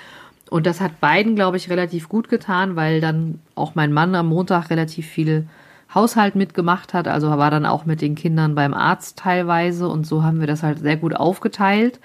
Und 0.50 0.65
das 0.65 0.81
hat 0.81 1.00
beiden, 1.00 1.36
glaube 1.36 1.57
ich, 1.57 1.69
relativ 1.69 2.09
gut 2.09 2.27
getan, 2.27 2.75
weil 2.75 3.01
dann 3.01 3.39
auch 3.55 3.75
mein 3.75 3.93
Mann 3.93 4.15
am 4.15 4.27
Montag 4.27 4.69
relativ 4.69 5.05
viel 5.05 5.48
Haushalt 5.93 6.36
mitgemacht 6.36 6.93
hat, 6.93 7.08
also 7.08 7.29
war 7.29 7.50
dann 7.50 7.65
auch 7.65 7.86
mit 7.86 8.01
den 8.01 8.15
Kindern 8.15 8.55
beim 8.55 8.74
Arzt 8.74 9.17
teilweise 9.17 9.88
und 9.88 10.05
so 10.05 10.24
haben 10.24 10.39
wir 10.39 10.48
das 10.48 10.62
halt 10.62 10.79
sehr 10.79 10.98
gut 10.98 11.15
aufgeteilt. 11.15 12.00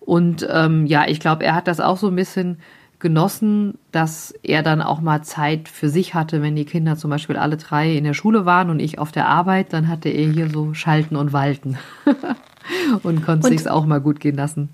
Und 0.00 0.46
ähm, 0.50 0.86
ja, 0.86 1.06
ich 1.06 1.20
glaube, 1.20 1.44
er 1.44 1.54
hat 1.54 1.68
das 1.68 1.80
auch 1.80 1.96
so 1.96 2.08
ein 2.08 2.16
bisschen 2.16 2.58
genossen, 2.98 3.78
dass 3.92 4.34
er 4.42 4.62
dann 4.62 4.82
auch 4.82 5.00
mal 5.00 5.22
Zeit 5.22 5.68
für 5.68 5.88
sich 5.88 6.14
hatte, 6.14 6.42
wenn 6.42 6.56
die 6.56 6.64
Kinder 6.64 6.96
zum 6.96 7.10
Beispiel 7.10 7.36
alle 7.36 7.56
drei 7.56 7.94
in 7.94 8.04
der 8.04 8.14
Schule 8.14 8.46
waren 8.46 8.70
und 8.70 8.80
ich 8.80 8.98
auf 8.98 9.12
der 9.12 9.28
Arbeit, 9.28 9.72
dann 9.72 9.88
hatte 9.88 10.08
er 10.08 10.30
hier 10.30 10.48
so 10.50 10.74
Schalten 10.74 11.16
und 11.16 11.32
Walten 11.32 11.78
und 13.02 13.24
konnte 13.24 13.48
sich's 13.48 13.66
auch 13.66 13.86
mal 13.86 14.00
gut 14.00 14.20
gehen 14.20 14.36
lassen. 14.36 14.70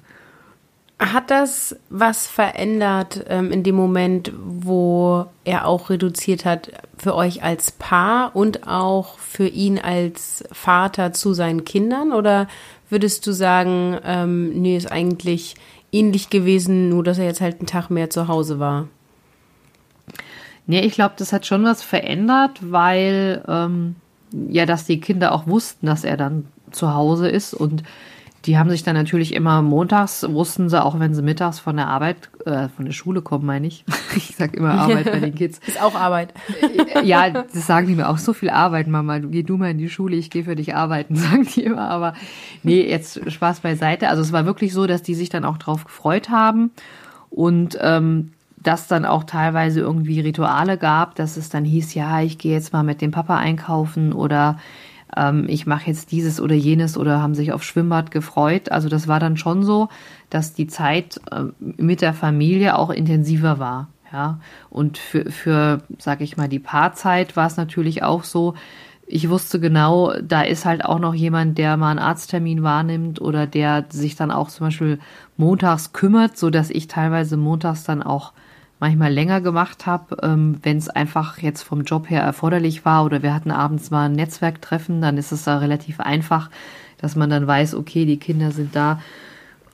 Hat 1.00 1.30
das 1.30 1.76
was 1.88 2.26
verändert 2.26 3.25
ähm, 3.28 3.50
in 3.50 3.62
dem 3.62 3.75
Moment, 3.75 4.32
wo 4.38 5.26
er 5.44 5.66
auch 5.66 5.90
reduziert 5.90 6.44
hat 6.44 6.70
für 7.00 7.14
euch 7.14 7.42
als 7.42 7.71
Paar 7.71 8.37
und 8.37 8.66
auch 8.66 9.19
für 9.19 9.47
ihn 9.47 9.78
als 9.78 10.45
Vater 10.52 11.12
zu 11.12 11.33
seinen 11.33 11.64
Kindern? 11.64 12.12
Oder 12.12 12.47
würdest 12.90 13.26
du 13.26 13.33
sagen, 13.33 13.99
ähm, 14.04 14.50
nee, 14.61 14.76
ist 14.76 14.90
eigentlich 14.90 15.54
ähnlich 15.92 16.28
gewesen, 16.30 16.90
nur 16.90 17.02
dass 17.02 17.19
er 17.19 17.25
jetzt 17.25 17.40
halt 17.40 17.59
einen 17.59 17.66
Tag 17.66 17.88
mehr 17.90 18.11
zu 18.11 18.28
Hause 18.28 18.59
war? 18.59 18.88
Nee, 20.66 20.80
ich 20.80 20.92
glaube, 20.92 21.14
das 21.16 21.33
hat 21.33 21.47
schon 21.47 21.64
was 21.64 21.83
verändert, 21.83 22.59
weil 22.61 23.42
ähm, 23.49 23.97
ja, 24.33 24.66
dass 24.66 24.85
die 24.85 25.00
Kinder 25.00 25.33
auch 25.33 25.47
wussten, 25.47 25.87
dass 25.87 26.04
er 26.04 26.16
dann 26.16 26.47
zu 26.71 26.95
Hause 26.95 27.28
ist 27.28 27.54
und 27.54 27.83
die 28.47 28.56
haben 28.56 28.70
sich 28.70 28.82
dann 28.82 28.94
natürlich 28.94 29.35
immer 29.35 29.61
montags, 29.61 30.26
wussten 30.28 30.70
sie, 30.70 30.82
auch 30.82 30.99
wenn 30.99 31.14
sie 31.14 31.23
mittags 31.23 31.59
von 31.59 31.76
der 31.76 31.88
Arbeit, 31.88 32.30
äh, 32.47 32.68
von 32.68 32.87
der 32.87 32.92
Schule 32.92 33.20
kommen, 33.23 33.47
meine 33.47 33.66
ich. 33.66 33.85
Ich 34.16 34.35
sag 34.37 34.54
immer 34.54 34.73
Arbeit 34.73 35.04
bei 35.04 35.20
den 35.20 35.35
Kids. 35.35 35.61
Ist 35.66 35.80
auch 35.80 35.94
Arbeit. 35.94 36.35
Ja, 37.04 37.30
das 37.30 37.66
sagen 37.66 37.87
die 37.87 37.94
mir 37.94 38.09
auch 38.09 38.18
so 38.18 38.32
viel 38.32 38.50
Arbeit, 38.50 38.88
Mama. 38.88 39.18
Geh 39.18 39.44
du 39.44 39.56
mal 39.56 39.70
in 39.70 39.78
die 39.78 39.88
Schule, 39.88 40.16
ich 40.16 40.30
gehe 40.30 40.44
für 40.44 40.56
dich 40.56 40.75
arbeiten, 40.75 41.14
sagen 41.16 41.47
die 41.54 41.62
immer. 41.62 41.88
Aber 41.88 42.14
nee, 42.62 42.88
jetzt 42.88 43.30
Spaß 43.30 43.61
beiseite. 43.61 44.09
Also 44.09 44.23
es 44.23 44.32
war 44.32 44.47
wirklich 44.47 44.73
so, 44.73 44.87
dass 44.87 45.02
die 45.02 45.14
sich 45.14 45.28
dann 45.28 45.44
auch 45.44 45.59
drauf 45.59 45.85
gefreut 45.85 46.28
haben 46.28 46.73
und 47.30 47.78
ähm, 47.80 48.32
dass 48.62 48.88
dann 48.88 49.04
auch 49.04 49.25
teilweise 49.25 49.80
irgendwie 49.80 50.20
Rituale 50.20 50.76
gab, 50.76 51.14
dass 51.14 51.37
es 51.37 51.49
dann 51.49 51.64
hieß, 51.64 51.94
ja, 51.94 52.20
ich 52.20 52.38
gehe 52.38 52.52
jetzt 52.52 52.73
mal 52.73 52.82
mit 52.82 53.00
dem 53.00 53.11
Papa 53.11 53.37
einkaufen 53.37 54.12
oder 54.12 54.59
ähm, 55.16 55.46
ich 55.48 55.66
mache 55.66 55.86
jetzt 55.86 56.12
dieses 56.12 56.40
oder 56.40 56.54
jenes 56.54 56.96
oder 56.96 57.20
haben 57.22 57.34
sich 57.34 57.52
auf 57.52 57.62
Schwimmbad 57.62 58.10
gefreut. 58.10 58.70
Also 58.70 58.88
das 58.88 59.08
war 59.08 59.20
dann 59.20 59.36
schon 59.36 59.62
so, 59.62 59.88
dass 60.28 60.54
die 60.54 60.66
Zeit 60.66 61.20
äh, 61.30 61.44
mit 61.58 62.00
der 62.00 62.14
Familie 62.14 62.78
auch 62.78 62.90
intensiver 62.90 63.58
war. 63.58 63.88
Ja, 64.12 64.40
und 64.70 64.98
für, 64.98 65.30
für, 65.30 65.82
sag 65.98 66.20
ich 66.20 66.36
mal, 66.36 66.48
die 66.48 66.58
Paarzeit 66.58 67.36
war 67.36 67.46
es 67.46 67.56
natürlich 67.56 68.02
auch 68.02 68.24
so, 68.24 68.54
ich 69.06 69.28
wusste 69.28 69.60
genau, 69.60 70.12
da 70.20 70.42
ist 70.42 70.64
halt 70.64 70.84
auch 70.84 70.98
noch 70.98 71.14
jemand, 71.14 71.58
der 71.58 71.76
mal 71.76 71.90
einen 71.90 71.98
Arzttermin 71.98 72.62
wahrnimmt 72.62 73.20
oder 73.20 73.46
der 73.46 73.86
sich 73.90 74.16
dann 74.16 74.30
auch 74.30 74.48
zum 74.48 74.68
Beispiel 74.68 74.98
montags 75.36 75.92
kümmert, 75.92 76.36
so 76.36 76.50
dass 76.50 76.70
ich 76.70 76.86
teilweise 76.88 77.36
montags 77.36 77.84
dann 77.84 78.02
auch 78.02 78.32
manchmal 78.80 79.12
länger 79.12 79.40
gemacht 79.40 79.87
habe, 79.87 80.16
ähm, 80.22 80.58
wenn 80.62 80.78
es 80.78 80.88
einfach 80.88 81.38
jetzt 81.38 81.62
vom 81.62 81.84
Job 81.84 82.08
her 82.10 82.22
erforderlich 82.22 82.84
war 82.84 83.04
oder 83.04 83.22
wir 83.22 83.34
hatten 83.34 83.50
abends 83.50 83.90
mal 83.90 84.06
ein 84.06 84.12
Netzwerktreffen, 84.12 85.00
dann 85.00 85.18
ist 85.18 85.32
es 85.32 85.44
da 85.44 85.58
relativ 85.58 86.00
einfach, 86.00 86.50
dass 86.99 87.14
man 87.14 87.30
dann 87.30 87.46
weiß, 87.46 87.75
okay, 87.75 88.06
die 88.06 88.16
Kinder 88.16 88.50
sind 88.50 88.75
da 88.75 89.00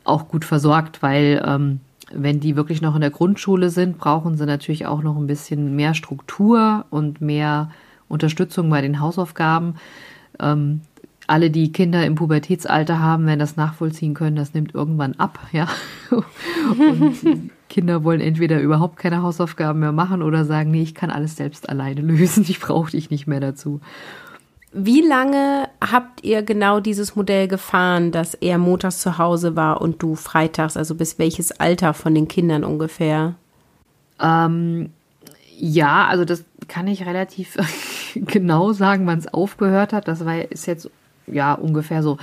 auch 0.04 0.28
gut 0.28 0.44
versorgt, 0.44 1.02
weil 1.02 1.42
ähm, 1.46 1.80
wenn 2.12 2.40
die 2.40 2.56
wirklich 2.56 2.82
noch 2.82 2.94
in 2.94 3.00
der 3.00 3.10
Grundschule 3.10 3.70
sind, 3.70 3.98
brauchen 3.98 4.36
sie 4.36 4.46
natürlich 4.46 4.86
auch 4.86 5.02
noch 5.02 5.16
ein 5.16 5.26
bisschen 5.26 5.74
mehr 5.74 5.94
Struktur 5.94 6.84
und 6.90 7.20
mehr 7.20 7.70
Unterstützung 8.08 8.70
bei 8.70 8.80
den 8.80 9.00
Hausaufgaben. 9.00 9.76
Ähm, 10.38 10.82
alle, 11.26 11.50
die 11.50 11.72
Kinder 11.72 12.04
im 12.06 12.14
Pubertätsalter 12.14 13.00
haben, 13.00 13.26
werden 13.26 13.40
das 13.40 13.56
nachvollziehen 13.56 14.14
können, 14.14 14.36
das 14.36 14.54
nimmt 14.54 14.74
irgendwann 14.74 15.14
ab, 15.14 15.38
ja. 15.52 15.68
Und 16.78 17.50
Kinder 17.68 18.04
wollen 18.04 18.20
entweder 18.20 18.60
überhaupt 18.60 18.96
keine 18.96 19.22
Hausaufgaben 19.22 19.80
mehr 19.80 19.92
machen 19.92 20.22
oder 20.22 20.44
sagen, 20.44 20.70
nee, 20.70 20.82
ich 20.82 20.94
kann 20.94 21.10
alles 21.10 21.36
selbst 21.36 21.68
alleine 21.68 22.00
lösen, 22.00 22.44
ich 22.48 22.60
brauche 22.60 22.92
dich 22.92 23.10
nicht 23.10 23.26
mehr 23.26 23.40
dazu. 23.40 23.80
Wie 24.72 25.00
lange 25.00 25.68
habt 25.80 26.22
ihr 26.22 26.42
genau 26.42 26.80
dieses 26.80 27.16
Modell 27.16 27.48
gefahren, 27.48 28.12
dass 28.12 28.34
er 28.34 28.58
montags 28.58 29.00
zu 29.00 29.16
Hause 29.16 29.56
war 29.56 29.80
und 29.80 30.02
du 30.02 30.16
freitags? 30.16 30.76
Also 30.76 30.94
bis 30.94 31.18
welches 31.18 31.50
Alter 31.52 31.94
von 31.94 32.14
den 32.14 32.28
Kindern 32.28 32.62
ungefähr? 32.62 33.36
Ähm, 34.20 34.90
ja, 35.58 36.06
also 36.06 36.26
das 36.26 36.44
kann 36.68 36.88
ich 36.88 37.06
relativ 37.06 37.56
genau 38.14 38.72
sagen, 38.72 39.06
wann 39.06 39.18
es 39.18 39.32
aufgehört 39.32 39.94
hat. 39.94 40.08
Das 40.08 40.26
war 40.26 40.50
ist 40.50 40.66
jetzt 40.66 40.90
ja 41.26 41.54
ungefähr 41.54 42.02
so 42.02 42.18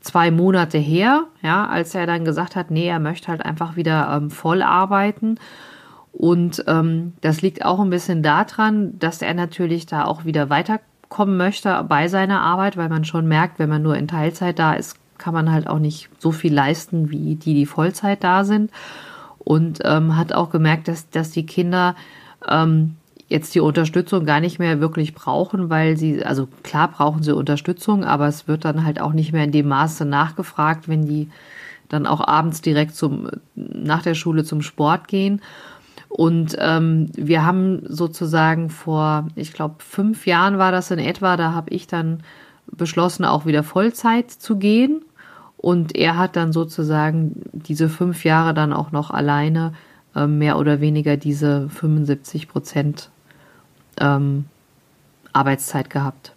zwei 0.00 0.30
Monate 0.30 0.78
her, 0.78 1.24
ja, 1.42 1.66
als 1.66 1.94
er 1.94 2.06
dann 2.06 2.24
gesagt 2.24 2.56
hat, 2.56 2.70
nee, 2.70 2.88
er 2.88 3.00
möchte 3.00 3.28
halt 3.28 3.44
einfach 3.44 3.76
wieder 3.76 4.10
ähm, 4.14 4.30
voll 4.30 4.62
arbeiten. 4.62 5.38
Und 6.12 6.64
ähm, 6.66 7.14
das 7.20 7.42
liegt 7.42 7.64
auch 7.64 7.80
ein 7.80 7.90
bisschen 7.90 8.22
daran, 8.22 8.98
dass 8.98 9.22
er 9.22 9.34
natürlich 9.34 9.86
da 9.86 10.04
auch 10.04 10.24
wieder 10.24 10.50
weiterkommen 10.50 11.36
möchte 11.36 11.84
bei 11.88 12.08
seiner 12.08 12.40
Arbeit, 12.40 12.76
weil 12.76 12.88
man 12.88 13.04
schon 13.04 13.28
merkt, 13.28 13.58
wenn 13.58 13.68
man 13.68 13.82
nur 13.82 13.96
in 13.96 14.08
Teilzeit 14.08 14.58
da 14.58 14.74
ist, 14.74 14.96
kann 15.18 15.34
man 15.34 15.52
halt 15.52 15.68
auch 15.68 15.78
nicht 15.78 16.08
so 16.18 16.32
viel 16.32 16.54
leisten 16.54 17.10
wie 17.10 17.34
die, 17.34 17.54
die 17.54 17.66
Vollzeit 17.66 18.24
da 18.24 18.44
sind. 18.44 18.70
Und 19.38 19.80
ähm, 19.84 20.16
hat 20.16 20.32
auch 20.32 20.50
gemerkt, 20.50 20.88
dass, 20.88 21.08
dass 21.10 21.30
die 21.30 21.46
Kinder 21.46 21.94
ähm, 22.48 22.96
jetzt 23.28 23.54
die 23.54 23.60
Unterstützung 23.60 24.24
gar 24.24 24.40
nicht 24.40 24.58
mehr 24.58 24.80
wirklich 24.80 25.14
brauchen, 25.14 25.68
weil 25.68 25.96
sie, 25.96 26.24
also 26.24 26.48
klar 26.62 26.88
brauchen 26.88 27.22
sie 27.22 27.34
Unterstützung, 27.34 28.04
aber 28.04 28.26
es 28.26 28.48
wird 28.48 28.64
dann 28.64 28.84
halt 28.84 29.00
auch 29.00 29.12
nicht 29.12 29.32
mehr 29.32 29.44
in 29.44 29.52
dem 29.52 29.68
Maße 29.68 30.04
nachgefragt, 30.04 30.88
wenn 30.88 31.06
die 31.06 31.28
dann 31.88 32.06
auch 32.06 32.26
abends 32.26 32.62
direkt 32.62 32.94
zum, 32.94 33.28
nach 33.54 34.02
der 34.02 34.14
Schule 34.14 34.44
zum 34.44 34.62
Sport 34.62 35.08
gehen. 35.08 35.42
Und 36.08 36.56
ähm, 36.58 37.10
wir 37.14 37.44
haben 37.44 37.82
sozusagen 37.86 38.70
vor, 38.70 39.28
ich 39.36 39.52
glaube, 39.52 39.76
fünf 39.78 40.26
Jahren 40.26 40.56
war 40.56 40.72
das 40.72 40.90
in 40.90 40.98
etwa, 40.98 41.36
da 41.36 41.52
habe 41.52 41.70
ich 41.70 41.86
dann 41.86 42.22
beschlossen, 42.70 43.24
auch 43.24 43.44
wieder 43.44 43.62
Vollzeit 43.62 44.30
zu 44.30 44.56
gehen. 44.56 45.02
Und 45.58 45.96
er 45.96 46.16
hat 46.16 46.36
dann 46.36 46.52
sozusagen 46.52 47.42
diese 47.52 47.88
fünf 47.88 48.24
Jahre 48.24 48.54
dann 48.54 48.72
auch 48.72 48.92
noch 48.92 49.10
alleine 49.10 49.72
äh, 50.14 50.26
mehr 50.26 50.58
oder 50.58 50.80
weniger 50.80 51.16
diese 51.16 51.68
75 51.68 52.48
Prozent 52.48 53.10
ähm, 54.00 54.46
Arbeitszeit 55.32 55.90
gehabt. 55.90 56.32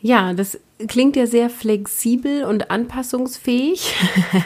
Ja, 0.00 0.32
das 0.32 0.60
klingt 0.86 1.16
ja 1.16 1.26
sehr 1.26 1.50
flexibel 1.50 2.44
und 2.44 2.70
anpassungsfähig. 2.70 3.94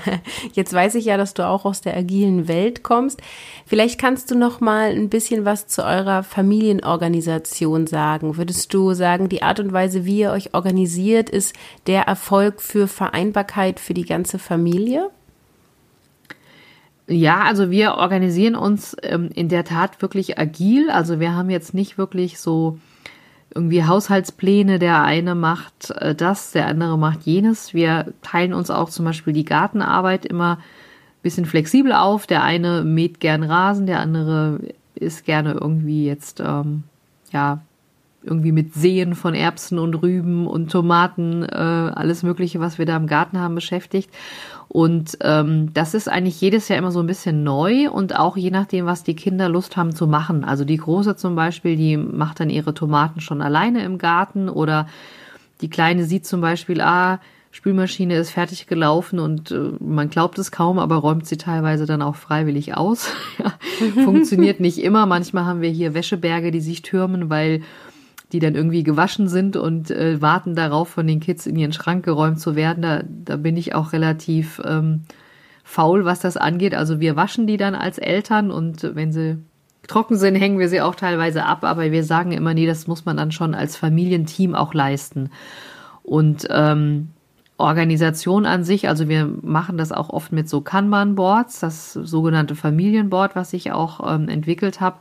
Jetzt 0.55 0.73
weiß 0.73 0.95
ich 0.95 1.05
ja, 1.05 1.19
dass 1.19 1.35
du 1.35 1.47
auch 1.47 1.67
aus 1.67 1.83
der 1.83 1.95
agilen 1.95 2.49
Welt 2.49 2.83
kommst. 2.83 3.21
Vielleicht 3.67 4.01
kannst 4.01 4.31
du 4.31 4.39
noch 4.39 4.61
mal 4.61 4.93
ein 4.93 5.11
bisschen 5.11 5.45
was 5.45 5.67
zu 5.67 5.85
eurer 5.85 6.23
Familienorganisation 6.23 7.87
sagen. 7.87 8.39
Würdest 8.39 8.73
du 8.73 8.95
sagen, 8.95 9.29
die 9.29 9.43
Art 9.43 9.61
und 9.61 9.75
Weise, 9.75 10.07
wie 10.07 10.21
ihr 10.21 10.33
euch 10.33 10.55
organisiert, 10.55 11.29
ist 11.29 11.55
der 11.87 12.05
Erfolg 12.05 12.63
für 12.63 12.89
Vereinbarkeit 12.89 13.79
für 13.79 13.93
die 13.93 14.07
ganze 14.07 14.39
Familie? 14.39 15.11
Ja, 17.09 17.43
also 17.43 17.71
wir 17.71 17.95
organisieren 17.95 18.55
uns 18.55 18.97
ähm, 19.03 19.31
in 19.35 19.49
der 19.49 19.65
Tat 19.65 20.01
wirklich 20.03 20.39
agil. 20.39 20.91
Also 20.91 21.21
wir 21.21 21.35
haben 21.35 21.51
jetzt 21.51 21.75
nicht 21.75 21.99
wirklich 21.99 22.39
so 22.39 22.79
irgendwie 23.55 23.85
Haushaltspläne. 23.85 24.79
Der 24.79 25.03
eine 25.03 25.35
macht 25.35 25.91
äh, 25.91 26.15
das, 26.15 26.53
der 26.53 26.67
andere 26.67 26.99
macht 26.99 27.23
jenes. 27.23 27.75
Wir 27.75 28.13
teilen 28.23 28.55
uns 28.55 28.71
auch 28.71 28.89
zum 28.89 29.05
Beispiel 29.05 29.33
die 29.33 29.45
Gartenarbeit 29.45 30.25
immer 30.25 30.59
ein 30.59 31.23
bisschen 31.23 31.45
flexibel 31.45 31.93
auf. 31.93 32.27
Der 32.27 32.43
eine 32.43 32.85
mäht 32.85 33.21
gern 33.21 33.43
Rasen, 33.43 33.87
der 33.87 34.01
andere 34.01 34.61
ist 34.95 35.25
gerne 35.25 35.53
irgendwie 35.53 36.07
jetzt, 36.07 36.41
ähm, 36.41 36.85
ja, 37.33 37.61
irgendwie 38.25 38.53
mit 38.53 38.75
Seen 38.75 39.17
von 39.17 39.35
Erbsen 39.35 39.81
und 39.81 39.95
Rüben 39.95 40.47
und 40.47 40.71
Tomaten, 40.71 41.43
äh, 41.43 41.57
alles 41.57 42.23
Mögliche, 42.23 42.61
was 42.61 42.79
wir 42.79 42.87
da 42.87 42.97
im 42.97 43.09
Garten 43.09 43.41
haben, 43.41 43.57
beschäftigt. 43.57 44.11
Und 44.73 45.19
ähm, 45.21 45.75
das 45.75 45.93
ist 45.93 46.09
eigentlich 46.09 46.41
jedes 46.41 46.69
Jahr 46.69 46.79
immer 46.79 46.93
so 46.93 47.01
ein 47.01 47.07
bisschen 47.07 47.45
neu 47.45 47.91
und 47.91 48.19
auch 48.19 48.39
je 48.39 48.51
nachdem, 48.51 48.87
was 48.87 49.03
die 49.03 49.15
Kinder 49.15 49.51
Lust 49.51 49.77
haben 49.77 49.95
zu 49.95 50.07
machen. 50.07 50.45
Also 50.45 50.65
die 50.65 50.79
Große 50.79 51.15
zum 51.15 51.37
Beispiel, 51.37 51.77
die 51.77 51.99
macht 51.99 52.41
dann 52.41 52.49
ihre 52.49 52.73
Tomaten 52.73 53.21
schon 53.21 53.43
alleine 53.43 53.85
im 53.85 53.99
Garten 53.99 54.49
oder 54.49 54.89
die 55.61 55.69
Kleine 55.69 56.07
sieht 56.07 56.25
zum 56.25 56.41
Beispiel, 56.41 56.81
ah, 56.81 57.21
Spülmaschine 57.51 58.17
ist 58.17 58.31
fertig 58.31 58.67
gelaufen 58.67 59.19
und 59.19 59.51
äh, 59.51 59.73
man 59.79 60.09
glaubt 60.09 60.39
es 60.39 60.51
kaum, 60.51 60.79
aber 60.79 60.97
räumt 60.97 61.27
sie 61.27 61.37
teilweise 61.37 61.85
dann 61.85 62.01
auch 62.01 62.17
freiwillig 62.17 62.75
aus. 62.75 63.11
Funktioniert 64.05 64.59
nicht 64.59 64.79
immer. 64.79 65.05
Manchmal 65.05 65.45
haben 65.45 65.61
wir 65.61 65.69
hier 65.69 65.93
Wäscheberge, 65.93 66.51
die 66.51 66.63
sich 66.63 66.81
türmen, 66.81 67.29
weil 67.29 67.61
die 68.33 68.39
dann 68.39 68.55
irgendwie 68.55 68.83
gewaschen 68.83 69.29
sind 69.29 69.57
und 69.57 69.91
äh, 69.91 70.21
warten 70.23 70.55
darauf, 70.55 70.89
von 70.89 71.07
den 71.07 71.21
Kids 71.21 71.47
in 71.47 71.57
ihren 71.57 71.73
Schrank 71.73 72.05
geräumt 72.05 72.41
zu 72.41 72.57
werden. 72.57 72.83
Da, 72.83 73.03
da 73.07 73.37
bin 73.37 73.57
ich 73.57 73.75
auch 73.75 73.93
relativ 73.93 74.61
ähm, 74.65 75.03
faul, 75.65 76.05
was 76.05 76.21
das 76.21 76.37
angeht. 76.37 76.75
Also 76.75 76.99
wir 76.99 77.15
waschen 77.15 77.47
die 77.47 77.59
dann 77.59 77.75
als 77.75 77.99
Eltern 77.99 78.51
und 78.51 78.95
wenn 78.95 79.13
sie 79.13 79.39
trocken 79.87 80.17
sind, 80.17 80.35
hängen 80.37 80.59
wir 80.59 80.69
sie 80.69 80.81
auch 80.81 80.95
teilweise 80.95 81.45
ab. 81.45 81.65
Aber 81.65 81.91
wir 81.91 82.05
sagen 82.05 82.33
immer, 82.33 82.55
nee, 82.55 82.67
das 82.67 82.87
muss 82.87 83.05
man 83.05 83.17
dann 83.17 83.33
schon 83.33 83.55
als 83.55 83.77
Familienteam 83.77 84.55
auch 84.55 84.73
leisten. 84.73 85.31
Und 86.03 86.47
ähm, 86.51 87.11
Organisation 87.59 88.47
an 88.47 88.65
sich, 88.65 88.89
also 88.89 89.09
wir 89.09 89.31
machen 89.43 89.77
das 89.77 89.93
auch 89.93 90.11
oft 90.11 90.33
mit 90.33 90.49
so 90.49 90.63
Kanban-Boards, 90.63 91.61
das 91.61 91.93
sogenannte 91.93 92.55
Familienboard, 92.57 93.37
was 93.37 93.53
ich 93.53 93.73
auch 93.73 94.13
ähm, 94.13 94.29
entwickelt 94.29 94.81
habe. 94.81 94.97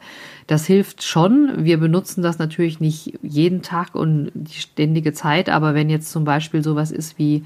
Das 0.47 0.65
hilft 0.65 1.01
schon. 1.03 1.53
Wir 1.57 1.79
benutzen 1.79 2.21
das 2.21 2.37
natürlich 2.37 2.79
nicht 2.79 3.17
jeden 3.23 3.61
Tag 3.61 3.95
und 3.95 4.31
die 4.33 4.59
ständige 4.59 5.13
Zeit, 5.13 5.49
aber 5.49 5.73
wenn 5.73 5.89
jetzt 5.89 6.11
zum 6.11 6.23
Beispiel 6.23 6.63
sowas 6.63 6.91
ist 6.91 7.17
wie 7.17 7.43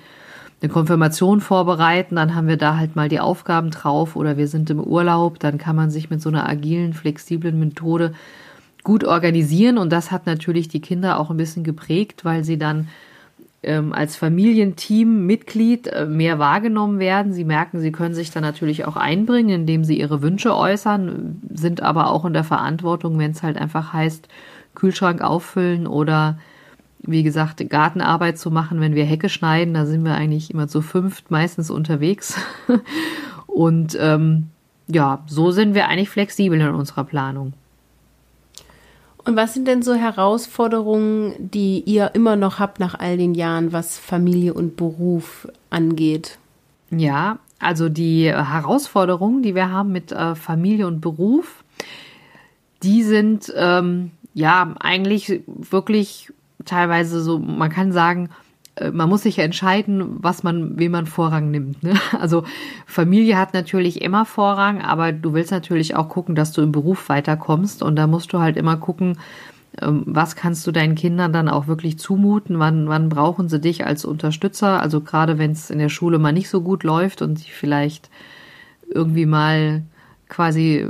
eine 0.61 0.71
Konfirmation 0.71 1.41
vorbereiten, 1.41 2.15
dann 2.15 2.33
haben 2.33 2.47
wir 2.47 2.57
da 2.57 2.77
halt 2.77 2.95
mal 2.95 3.09
die 3.09 3.19
Aufgaben 3.19 3.71
drauf 3.71 4.15
oder 4.15 4.37
wir 4.37 4.47
sind 4.47 4.69
im 4.69 4.79
Urlaub, 4.79 5.39
dann 5.39 5.57
kann 5.57 5.75
man 5.75 5.91
sich 5.91 6.09
mit 6.09 6.21
so 6.21 6.29
einer 6.29 6.49
agilen, 6.49 6.93
flexiblen 6.93 7.59
Methode 7.59 8.13
gut 8.83 9.03
organisieren 9.03 9.77
und 9.77 9.91
das 9.91 10.11
hat 10.11 10.25
natürlich 10.25 10.67
die 10.67 10.81
Kinder 10.81 11.19
auch 11.19 11.29
ein 11.29 11.37
bisschen 11.37 11.63
geprägt, 11.63 12.25
weil 12.25 12.43
sie 12.43 12.57
dann 12.57 12.87
ähm, 13.65 13.93
als 13.93 14.15
Familienteam 14.15 15.25
Mitglied 15.25 15.87
äh, 15.87 16.05
mehr 16.05 16.39
wahrgenommen 16.39 16.99
werden. 16.99 17.33
Sie 17.33 17.43
merken, 17.43 17.79
sie 17.79 17.91
können 17.91 18.15
sich 18.15 18.31
dann 18.31 18.43
natürlich 18.43 18.85
auch 18.85 18.95
einbringen, 18.95 19.49
indem 19.49 19.83
sie 19.83 19.99
ihre 19.99 20.21
Wünsche 20.21 20.55
äußern, 20.55 21.41
sind 21.53 21.81
aber 21.81 22.11
auch 22.11 22.25
in 22.25 22.33
der 22.33 22.43
Verantwortung, 22.43 23.17
wenn 23.19 23.31
es 23.31 23.43
halt 23.43 23.57
einfach 23.57 23.93
heißt, 23.93 24.27
Kühlschrank 24.75 25.21
auffüllen 25.21 25.87
oder 25.87 26.37
wie 27.07 27.23
gesagt, 27.23 27.67
Gartenarbeit 27.69 28.37
zu 28.37 28.51
machen, 28.51 28.81
wenn 28.81 28.95
wir 28.95 29.05
Hecke 29.05 29.29
schneiden, 29.29 29.73
da 29.73 29.85
sind 29.85 30.03
wir 30.03 30.15
eigentlich 30.15 30.51
immer 30.51 30.67
zu 30.67 30.81
fünft 30.81 31.29
meistens 31.31 31.69
unterwegs. 31.69 32.39
Und 33.47 33.97
ähm, 33.99 34.49
ja, 34.87 35.23
so 35.27 35.51
sind 35.51 35.75
wir 35.75 35.87
eigentlich 35.87 36.09
flexibel 36.09 36.59
in 36.59 36.69
unserer 36.69 37.03
Planung. 37.03 37.53
Und 39.25 39.35
was 39.35 39.55
sind 39.55 39.67
denn 39.67 39.81
so 39.81 39.95
Herausforderungen, 39.95 41.33
die 41.39 41.81
ihr 41.81 42.11
immer 42.13 42.35
noch 42.35 42.59
habt 42.59 42.79
nach 42.79 42.99
all 42.99 43.17
den 43.17 43.33
Jahren, 43.33 43.73
was 43.73 43.97
Familie 43.97 44.53
und 44.53 44.77
Beruf 44.77 45.47
angeht? 45.71 46.37
Ja, 46.91 47.39
also 47.59 47.89
die 47.89 48.31
Herausforderungen, 48.31 49.41
die 49.41 49.55
wir 49.55 49.71
haben 49.71 49.91
mit 49.91 50.11
äh, 50.11 50.35
Familie 50.35 50.85
und 50.85 51.01
Beruf, 51.01 51.63
die 52.83 53.01
sind 53.01 53.51
ähm, 53.57 54.11
ja 54.35 54.75
eigentlich 54.79 55.41
wirklich 55.47 56.31
teilweise 56.63 57.21
so, 57.21 57.39
man 57.39 57.71
kann 57.71 57.91
sagen, 57.91 58.29
man 58.91 59.09
muss 59.09 59.23
sich 59.23 59.37
ja 59.37 59.43
entscheiden, 59.43 60.17
was 60.21 60.43
man, 60.43 60.77
wem 60.77 60.91
man 60.91 61.05
Vorrang 61.05 61.51
nimmt. 61.51 61.81
Ne? 61.83 61.93
Also 62.19 62.43
Familie 62.85 63.37
hat 63.37 63.53
natürlich 63.53 64.01
immer 64.01 64.25
Vorrang, 64.25 64.81
aber 64.81 65.11
du 65.11 65.33
willst 65.33 65.51
natürlich 65.51 65.95
auch 65.95 66.09
gucken, 66.09 66.35
dass 66.35 66.51
du 66.51 66.61
im 66.61 66.71
Beruf 66.71 67.09
weiterkommst 67.09 67.83
und 67.83 67.95
da 67.95 68.07
musst 68.07 68.33
du 68.33 68.39
halt 68.39 68.57
immer 68.57 68.77
gucken, 68.77 69.17
ähm, 69.81 70.03
was 70.05 70.35
kannst 70.35 70.65
du 70.67 70.71
deinen 70.71 70.95
Kindern 70.95 71.31
dann 71.33 71.49
auch 71.49 71.67
wirklich 71.67 71.99
zumuten, 71.99 72.59
wann, 72.59 72.87
wann 72.87 73.09
brauchen 73.09 73.49
sie 73.49 73.59
dich 73.59 73.85
als 73.85 74.05
Unterstützer, 74.05 74.81
also 74.81 75.01
gerade 75.01 75.37
wenn 75.37 75.51
es 75.51 75.69
in 75.69 75.79
der 75.79 75.89
Schule 75.89 76.19
mal 76.19 76.33
nicht 76.33 76.49
so 76.49 76.61
gut 76.61 76.83
läuft 76.83 77.21
und 77.21 77.37
sie 77.37 77.51
vielleicht 77.51 78.09
irgendwie 78.89 79.25
mal 79.25 79.83
quasi 80.27 80.87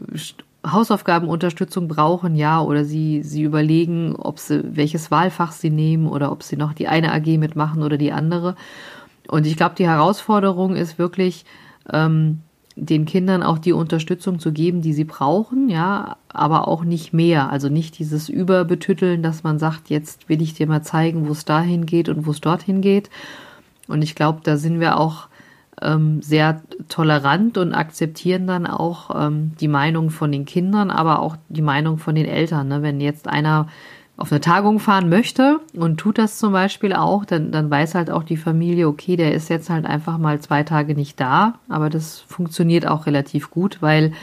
Hausaufgabenunterstützung 0.72 1.88
brauchen, 1.88 2.36
ja, 2.36 2.62
oder 2.62 2.86
sie, 2.86 3.24
sie 3.24 3.44
überlegen, 3.44 4.16
ob 4.16 4.40
sie, 4.40 4.76
welches 4.76 5.12
Wahlfach 5.12 5.52
sie 5.52 5.70
nehmen 5.70 6.08
oder 6.08 6.32
ob 6.32 6.44
sie 6.44 6.58
noch 6.58 6.74
die 6.74 6.88
eine 6.88 7.12
AG 7.14 7.38
mitmachen 7.38 7.84
oder 7.84 7.98
die 7.98 8.12
andere. 8.12 8.56
Und 9.28 9.46
ich 9.46 9.58
glaube, 9.58 9.76
die 9.76 9.88
Herausforderung 9.88 10.76
ist 10.76 10.98
wirklich, 10.98 11.46
ähm, 11.92 12.42
den 12.76 13.06
Kindern 13.06 13.42
auch 13.42 13.58
die 13.58 13.72
Unterstützung 13.72 14.40
zu 14.40 14.52
geben, 14.52 14.82
die 14.82 14.94
sie 14.94 15.06
brauchen, 15.06 15.70
ja, 15.70 16.18
aber 16.28 16.68
auch 16.68 16.84
nicht 16.84 17.14
mehr. 17.14 17.50
Also 17.50 17.70
nicht 17.70 17.98
dieses 18.00 18.28
Überbetütteln, 18.28 19.24
dass 19.24 19.44
man 19.44 19.60
sagt, 19.60 19.90
jetzt 19.90 20.28
will 20.28 20.42
ich 20.42 20.54
dir 20.54 20.68
mal 20.68 20.82
zeigen, 20.82 21.28
wo 21.28 21.32
es 21.32 21.46
dahin 21.46 21.86
geht 21.86 22.10
und 22.10 22.26
wo 22.26 22.32
es 22.32 22.42
dorthin 22.42 22.82
geht. 22.82 23.10
Und 23.88 24.02
ich 24.02 24.14
glaube, 24.14 24.42
da 24.44 24.58
sind 24.58 24.82
wir 24.82 25.00
auch 25.00 25.28
ähm, 25.82 26.22
sehr 26.22 26.62
tolerant 26.90 27.58
und 27.58 27.74
akzeptieren 27.74 28.48
dann 28.48 28.68
auch 28.68 29.28
ähm, 29.28 29.52
die 29.60 29.68
Meinung 29.68 30.10
von 30.10 30.32
den 30.32 30.46
Kindern, 30.46 30.90
aber 30.90 31.20
auch 31.20 31.36
die 31.50 31.62
Meinung 31.62 31.98
von 31.98 32.16
den 32.16 32.26
Eltern. 32.26 32.68
Ne? 32.68 32.82
Wenn 32.82 33.02
jetzt 33.02 33.28
einer 33.28 33.68
auf 34.18 34.32
eine 34.32 34.40
Tagung 34.40 34.80
fahren 34.80 35.10
möchte 35.10 35.60
und 35.74 35.98
tut 35.98 36.18
das 36.18 36.38
zum 36.38 36.54
Beispiel 36.54 36.94
auch, 36.94 37.26
dann, 37.26 37.52
dann 37.52 37.70
weiß 37.70 37.96
halt 37.96 38.10
auch 38.10 38.24
die 38.24 38.38
Familie, 38.38 38.88
okay, 38.88 39.18
der 39.18 39.34
ist 39.34 39.50
jetzt 39.50 39.70
halt 39.70 39.86
einfach 39.86 40.18
mal 40.18 40.40
zwei 40.40 40.64
Tage 40.64 40.96
nicht 40.96 41.20
da, 41.20 41.56
aber 41.68 41.90
das 41.90 42.22
funktioniert 42.22 42.88
auch 42.88 43.08
relativ 43.08 43.52
gut, 43.52 43.82
weil 43.82 44.14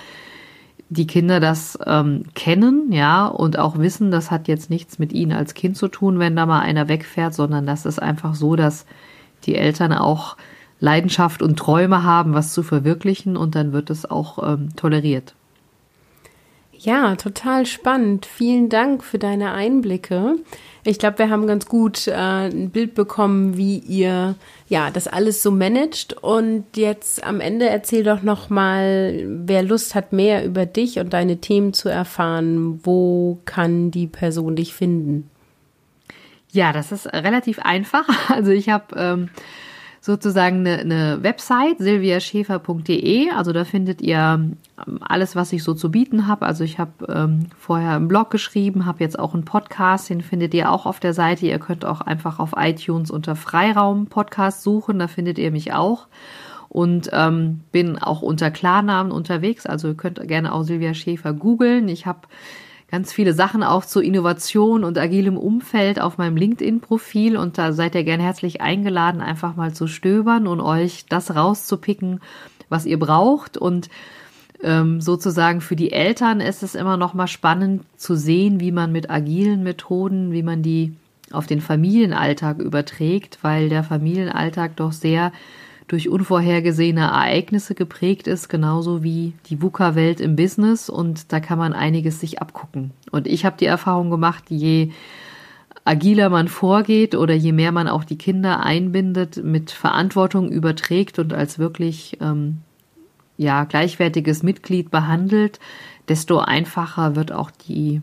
die 0.88 1.07
Kinder 1.07 1.41
das 1.41 1.79
ähm, 1.87 2.25
kennen, 2.35 2.93
ja, 2.93 3.27
und 3.27 3.59
auch 3.59 3.79
wissen, 3.79 4.11
das 4.11 4.31
hat 4.31 4.49
jetzt 4.49 4.71
nichts 4.71 4.99
mit 4.99 5.12
ihnen 5.12 5.33
als 5.33 5.55
Kind 5.55 5.77
zu 5.77 5.88
tun, 5.88 6.19
wenn 6.19 6.37
da 6.37 6.47
mal 6.47 6.61
einer 6.61 6.88
wegfährt, 6.88 7.35
sondern 7.35 7.67
das 7.67 7.87
ist 7.87 8.01
einfach 8.01 8.35
so, 8.35 8.57
dass 8.57 8.87
die 9.45 9.57
Eltern 9.57 9.93
auch 9.93 10.37
Leidenschaft 10.83 11.42
und 11.42 11.57
Träume 11.57 12.03
haben, 12.03 12.35
was 12.35 12.53
zu 12.53 12.64
verwirklichen 12.64 13.37
und 13.37 13.55
dann 13.55 13.73
wird 13.73 13.88
es 13.88 14.11
auch 14.11 14.38
ähm, 14.42 14.71
toleriert. 14.75 15.35
Ja, 16.77 17.14
total 17.14 17.64
spannend. 17.66 18.27
Vielen 18.27 18.68
Dank 18.68 19.05
für 19.05 19.21
deine 19.21 19.53
Einblicke. 19.53 20.38
Ich 20.83 20.99
glaube, 20.99 21.21
wir 21.21 21.31
haben 21.31 21.47
ganz 21.47 21.66
gut 21.66 22.09
äh, 22.09 22.14
ein 22.14 22.71
Bild 22.71 22.97
bekommen, 22.97 23.57
wie 23.57 23.79
ihr 23.79 24.35
ja 24.68 24.90
das 24.90 25.07
alles 25.07 25.40
so 25.40 25.53
managt. 25.53 26.14
Und 26.14 26.64
jetzt 26.75 27.23
am 27.23 27.40
Ende 27.40 27.68
erzähl 27.68 28.03
doch 28.03 28.23
noch 28.23 28.51
mal, 28.51 29.23
wer 29.25 29.62
Lust 29.62 29.95
hat, 29.95 30.12
mehr 30.12 30.45
über 30.45 30.66
dich 30.66 30.99
und 30.99 31.12
deine 31.12 31.37
Themen 31.37 31.73
zu 31.73 31.88
erfahren. 31.88 32.81
Wo 32.83 33.38
kann 33.45 33.92
die 33.92 34.09
Person 34.09 34.57
dich 34.57 34.75
finden? 34.75 35.31
Ja, 36.51 36.73
das 36.73 36.90
ist 36.90 37.07
relativ 37.07 37.61
einfach. 37.61 38.09
Also 38.29 38.51
ich 38.51 38.71
habe 38.71 38.97
ähm, 38.97 39.29
sozusagen 40.03 40.67
eine, 40.67 40.79
eine 40.81 41.23
Website, 41.23 41.79
silviaschäfer.de. 41.79 43.31
Also 43.31 43.53
da 43.53 43.65
findet 43.65 44.03
ihr 44.03 44.19
ähm, 44.19 44.57
alles, 45.01 45.37
was 45.37 45.53
ich 45.53 45.62
so 45.62 45.75
zu 45.75 45.93
bieten 45.93 46.27
habe. 46.27 46.45
Also 46.45 46.65
ich 46.65 46.81
habe 46.81 47.07
ähm, 47.09 47.47
vorher 47.57 47.95
einen 47.95 48.09
Blog 48.09 48.31
geschrieben, 48.31 48.85
habe 48.85 49.05
jetzt 49.05 49.17
auch 49.17 49.33
einen 49.33 49.45
Podcast, 49.45 50.11
den 50.11 50.21
findet 50.21 50.55
ihr 50.55 50.73
auch 50.73 50.87
auf 50.87 50.99
der 50.99 51.15
Seite. 51.15 51.47
Ihr 51.47 51.61
könnt 51.61 51.85
auch 51.85 52.01
einfach 52.01 52.41
auf 52.41 52.55
iTunes 52.57 53.12
unter 53.12 53.37
Freiraum 53.37 54.09
Podcast 54.09 54.62
suchen, 54.62 54.99
da 54.99 55.07
findet 55.07 55.38
ihr 55.38 55.53
mich 55.53 55.73
auch. 55.73 56.09
Und 56.69 57.11
ähm, 57.12 57.61
bin 57.71 57.97
auch 57.99 58.23
unter 58.23 58.51
Klarnamen 58.51 59.12
unterwegs. 59.12 59.67
Also 59.67 59.88
ihr 59.88 59.95
könnt 59.95 60.27
gerne 60.27 60.53
auch 60.53 60.65
Silvia 60.65 60.95
Schäfer 60.95 61.33
googeln. 61.33 61.87
Ich 61.88 62.07
habe 62.07 62.23
ganz 62.92 63.11
viele 63.11 63.33
Sachen 63.33 63.62
auch 63.62 63.87
zu 63.87 64.02
Innovation 64.02 64.85
und 64.85 64.98
agilem 64.98 65.38
Umfeld 65.38 65.98
auf 65.98 66.18
meinem 66.18 66.37
LinkedIn-Profil 66.37 67.38
und 67.38 67.57
da 67.57 67.72
seid 67.72 67.94
ihr 67.94 68.05
gerne 68.05 68.22
herzlich 68.22 68.61
eingeladen, 68.61 69.22
einfach 69.22 69.57
mal 69.57 69.72
zu 69.72 69.87
stöbern 69.87 70.46
und 70.46 70.61
euch 70.61 71.07
das 71.09 71.35
rauszupicken, 71.35 72.20
was 72.68 72.85
ihr 72.85 72.98
braucht. 72.98 73.57
Und 73.57 73.88
ähm, 74.62 75.00
sozusagen 75.00 75.62
für 75.62 75.74
die 75.74 75.90
Eltern 75.90 76.42
ist 76.42 76.62
es 76.62 76.74
immer 76.74 76.98
noch 76.98 77.14
mal 77.14 77.28
spannend 77.28 77.83
zu 77.96 78.14
sehen, 78.14 78.61
wie 78.61 78.72
man 78.72 78.92
mit 78.92 79.09
agilen 79.09 79.62
Methoden, 79.62 80.31
wie 80.31 80.42
man 80.42 80.62
die 80.62 80.94
auf 81.31 81.46
den 81.46 81.62
Familienalltag 81.62 82.59
überträgt, 82.59 83.38
weil 83.40 83.70
der 83.70 83.85
Familienalltag 83.85 84.76
doch 84.76 84.92
sehr 84.92 85.33
durch 85.92 86.09
unvorhergesehene 86.09 87.02
Ereignisse 87.02 87.74
geprägt 87.74 88.26
ist, 88.26 88.48
genauso 88.48 89.02
wie 89.02 89.35
die 89.50 89.61
VUCA-Welt 89.61 90.22
im 90.22 90.37
Business 90.37 90.88
und 90.88 91.35
da 91.35 91.38
kann 91.38 91.59
man 91.59 91.74
einiges 91.74 92.18
sich 92.18 92.40
abgucken. 92.40 92.92
Und 93.11 93.26
ich 93.26 93.44
habe 93.44 93.59
die 93.61 93.66
Erfahrung 93.66 94.09
gemacht, 94.09 94.44
je 94.48 94.88
agiler 95.85 96.31
man 96.31 96.48
vorgeht 96.48 97.14
oder 97.14 97.35
je 97.35 97.52
mehr 97.52 97.72
man 97.72 97.88
auch 97.88 98.05
die 98.05 98.16
Kinder 98.16 98.64
einbindet, 98.64 99.44
mit 99.44 99.70
Verantwortung 99.70 100.50
überträgt 100.50 101.18
und 101.18 101.35
als 101.35 101.59
wirklich 101.59 102.16
ähm, 102.22 102.62
ja 103.37 103.64
gleichwertiges 103.64 104.42
Mitglied 104.42 104.90
behandelt, 104.90 105.61
desto 106.09 106.38
einfacher 106.38 107.16
wird 107.16 107.33
auch 107.33 107.50
die 107.50 108.00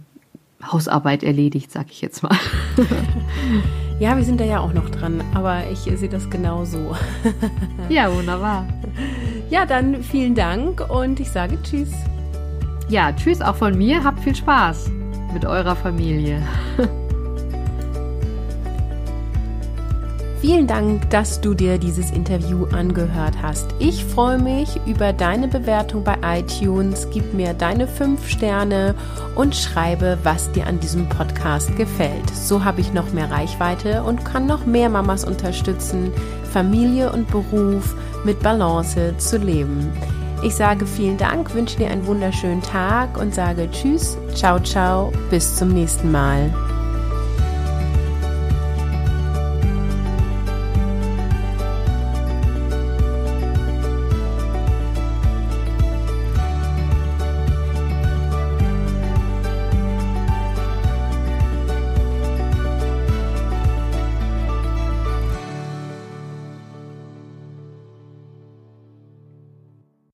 Hausarbeit 0.63 1.24
erledigt, 1.24 1.72
sag 1.72 1.89
ich 1.89 2.02
jetzt 2.02 2.22
mal. 2.22 2.38
ja, 4.00 4.15
wir 4.17 4.24
sind 4.24 4.39
da 4.39 4.43
ja 4.43 4.60
auch 4.60 4.74
noch 4.74 4.89
dran, 4.89 5.24
aber 5.34 5.69
ich 5.72 5.80
sehe 5.80 6.10
das 6.10 6.30
genau 6.30 6.65
so. 6.65 6.95
ja, 7.89 8.13
wunderbar. 8.13 8.67
Ja, 9.50 9.65
dann 9.65 10.04
vielen 10.04 10.36
Dank 10.36 10.89
und 10.89 11.19
ich 11.19 11.30
sage 11.30 11.58
Tschüss. 11.63 11.91
Ja, 12.89 13.12
Tschüss 13.13 13.41
auch 13.41 13.56
von 13.56 13.78
mir. 13.78 14.04
Habt 14.04 14.19
viel 14.19 14.36
Spaß 14.36 14.91
mit 15.34 15.45
eurer 15.45 15.76
Familie. 15.76 16.41
Vielen 20.52 20.66
Dank, 20.66 21.12
dass 21.12 21.42
du 21.42 21.54
dir 21.54 21.78
dieses 21.78 22.10
Interview 22.10 22.66
angehört 22.72 23.36
hast. 23.40 23.68
Ich 23.78 24.04
freue 24.04 24.40
mich 24.40 24.80
über 24.88 25.14
deine 25.14 25.48
Bewertung 25.48 26.04
bei 26.04 26.18
iTunes. 26.24 27.08
Gib 27.14 27.36
mir 27.36 27.54
deine 27.54 27.88
fünf 27.88 28.28
Sterne 28.28 28.96
und 29.36 29.56
schreibe, 29.56 30.18
was 30.24 30.52
dir 30.52 30.66
an 30.66 30.80
diesem 30.80 31.08
Podcast 31.08 31.76
gefällt. 31.76 32.28
So 32.32 32.64
habe 32.64 32.82
ich 32.82 32.94
noch 32.94 33.14
mehr 33.14 33.30
Reichweite 33.30 34.02
und 34.02 34.26
kann 34.26 34.48
noch 34.48 34.66
mehr 34.66 34.90
Mamas 34.90 35.24
unterstützen, 35.24 36.12
Familie 36.52 37.12
und 37.12 37.30
Beruf 37.30 37.96
mit 38.26 38.40
Balance 38.42 39.16
zu 39.20 39.38
leben. 39.38 39.94
Ich 40.42 40.56
sage 40.56 40.88
vielen 40.88 41.20
Dank, 41.20 41.54
wünsche 41.54 41.78
dir 41.78 41.92
einen 41.92 42.08
wunderschönen 42.08 42.64
Tag 42.64 43.20
und 43.20 43.36
sage 43.36 43.70
Tschüss, 43.70 44.18
ciao, 44.34 44.60
ciao, 44.60 45.14
bis 45.30 45.58
zum 45.58 45.70
nächsten 45.70 46.12
Mal. 46.12 46.52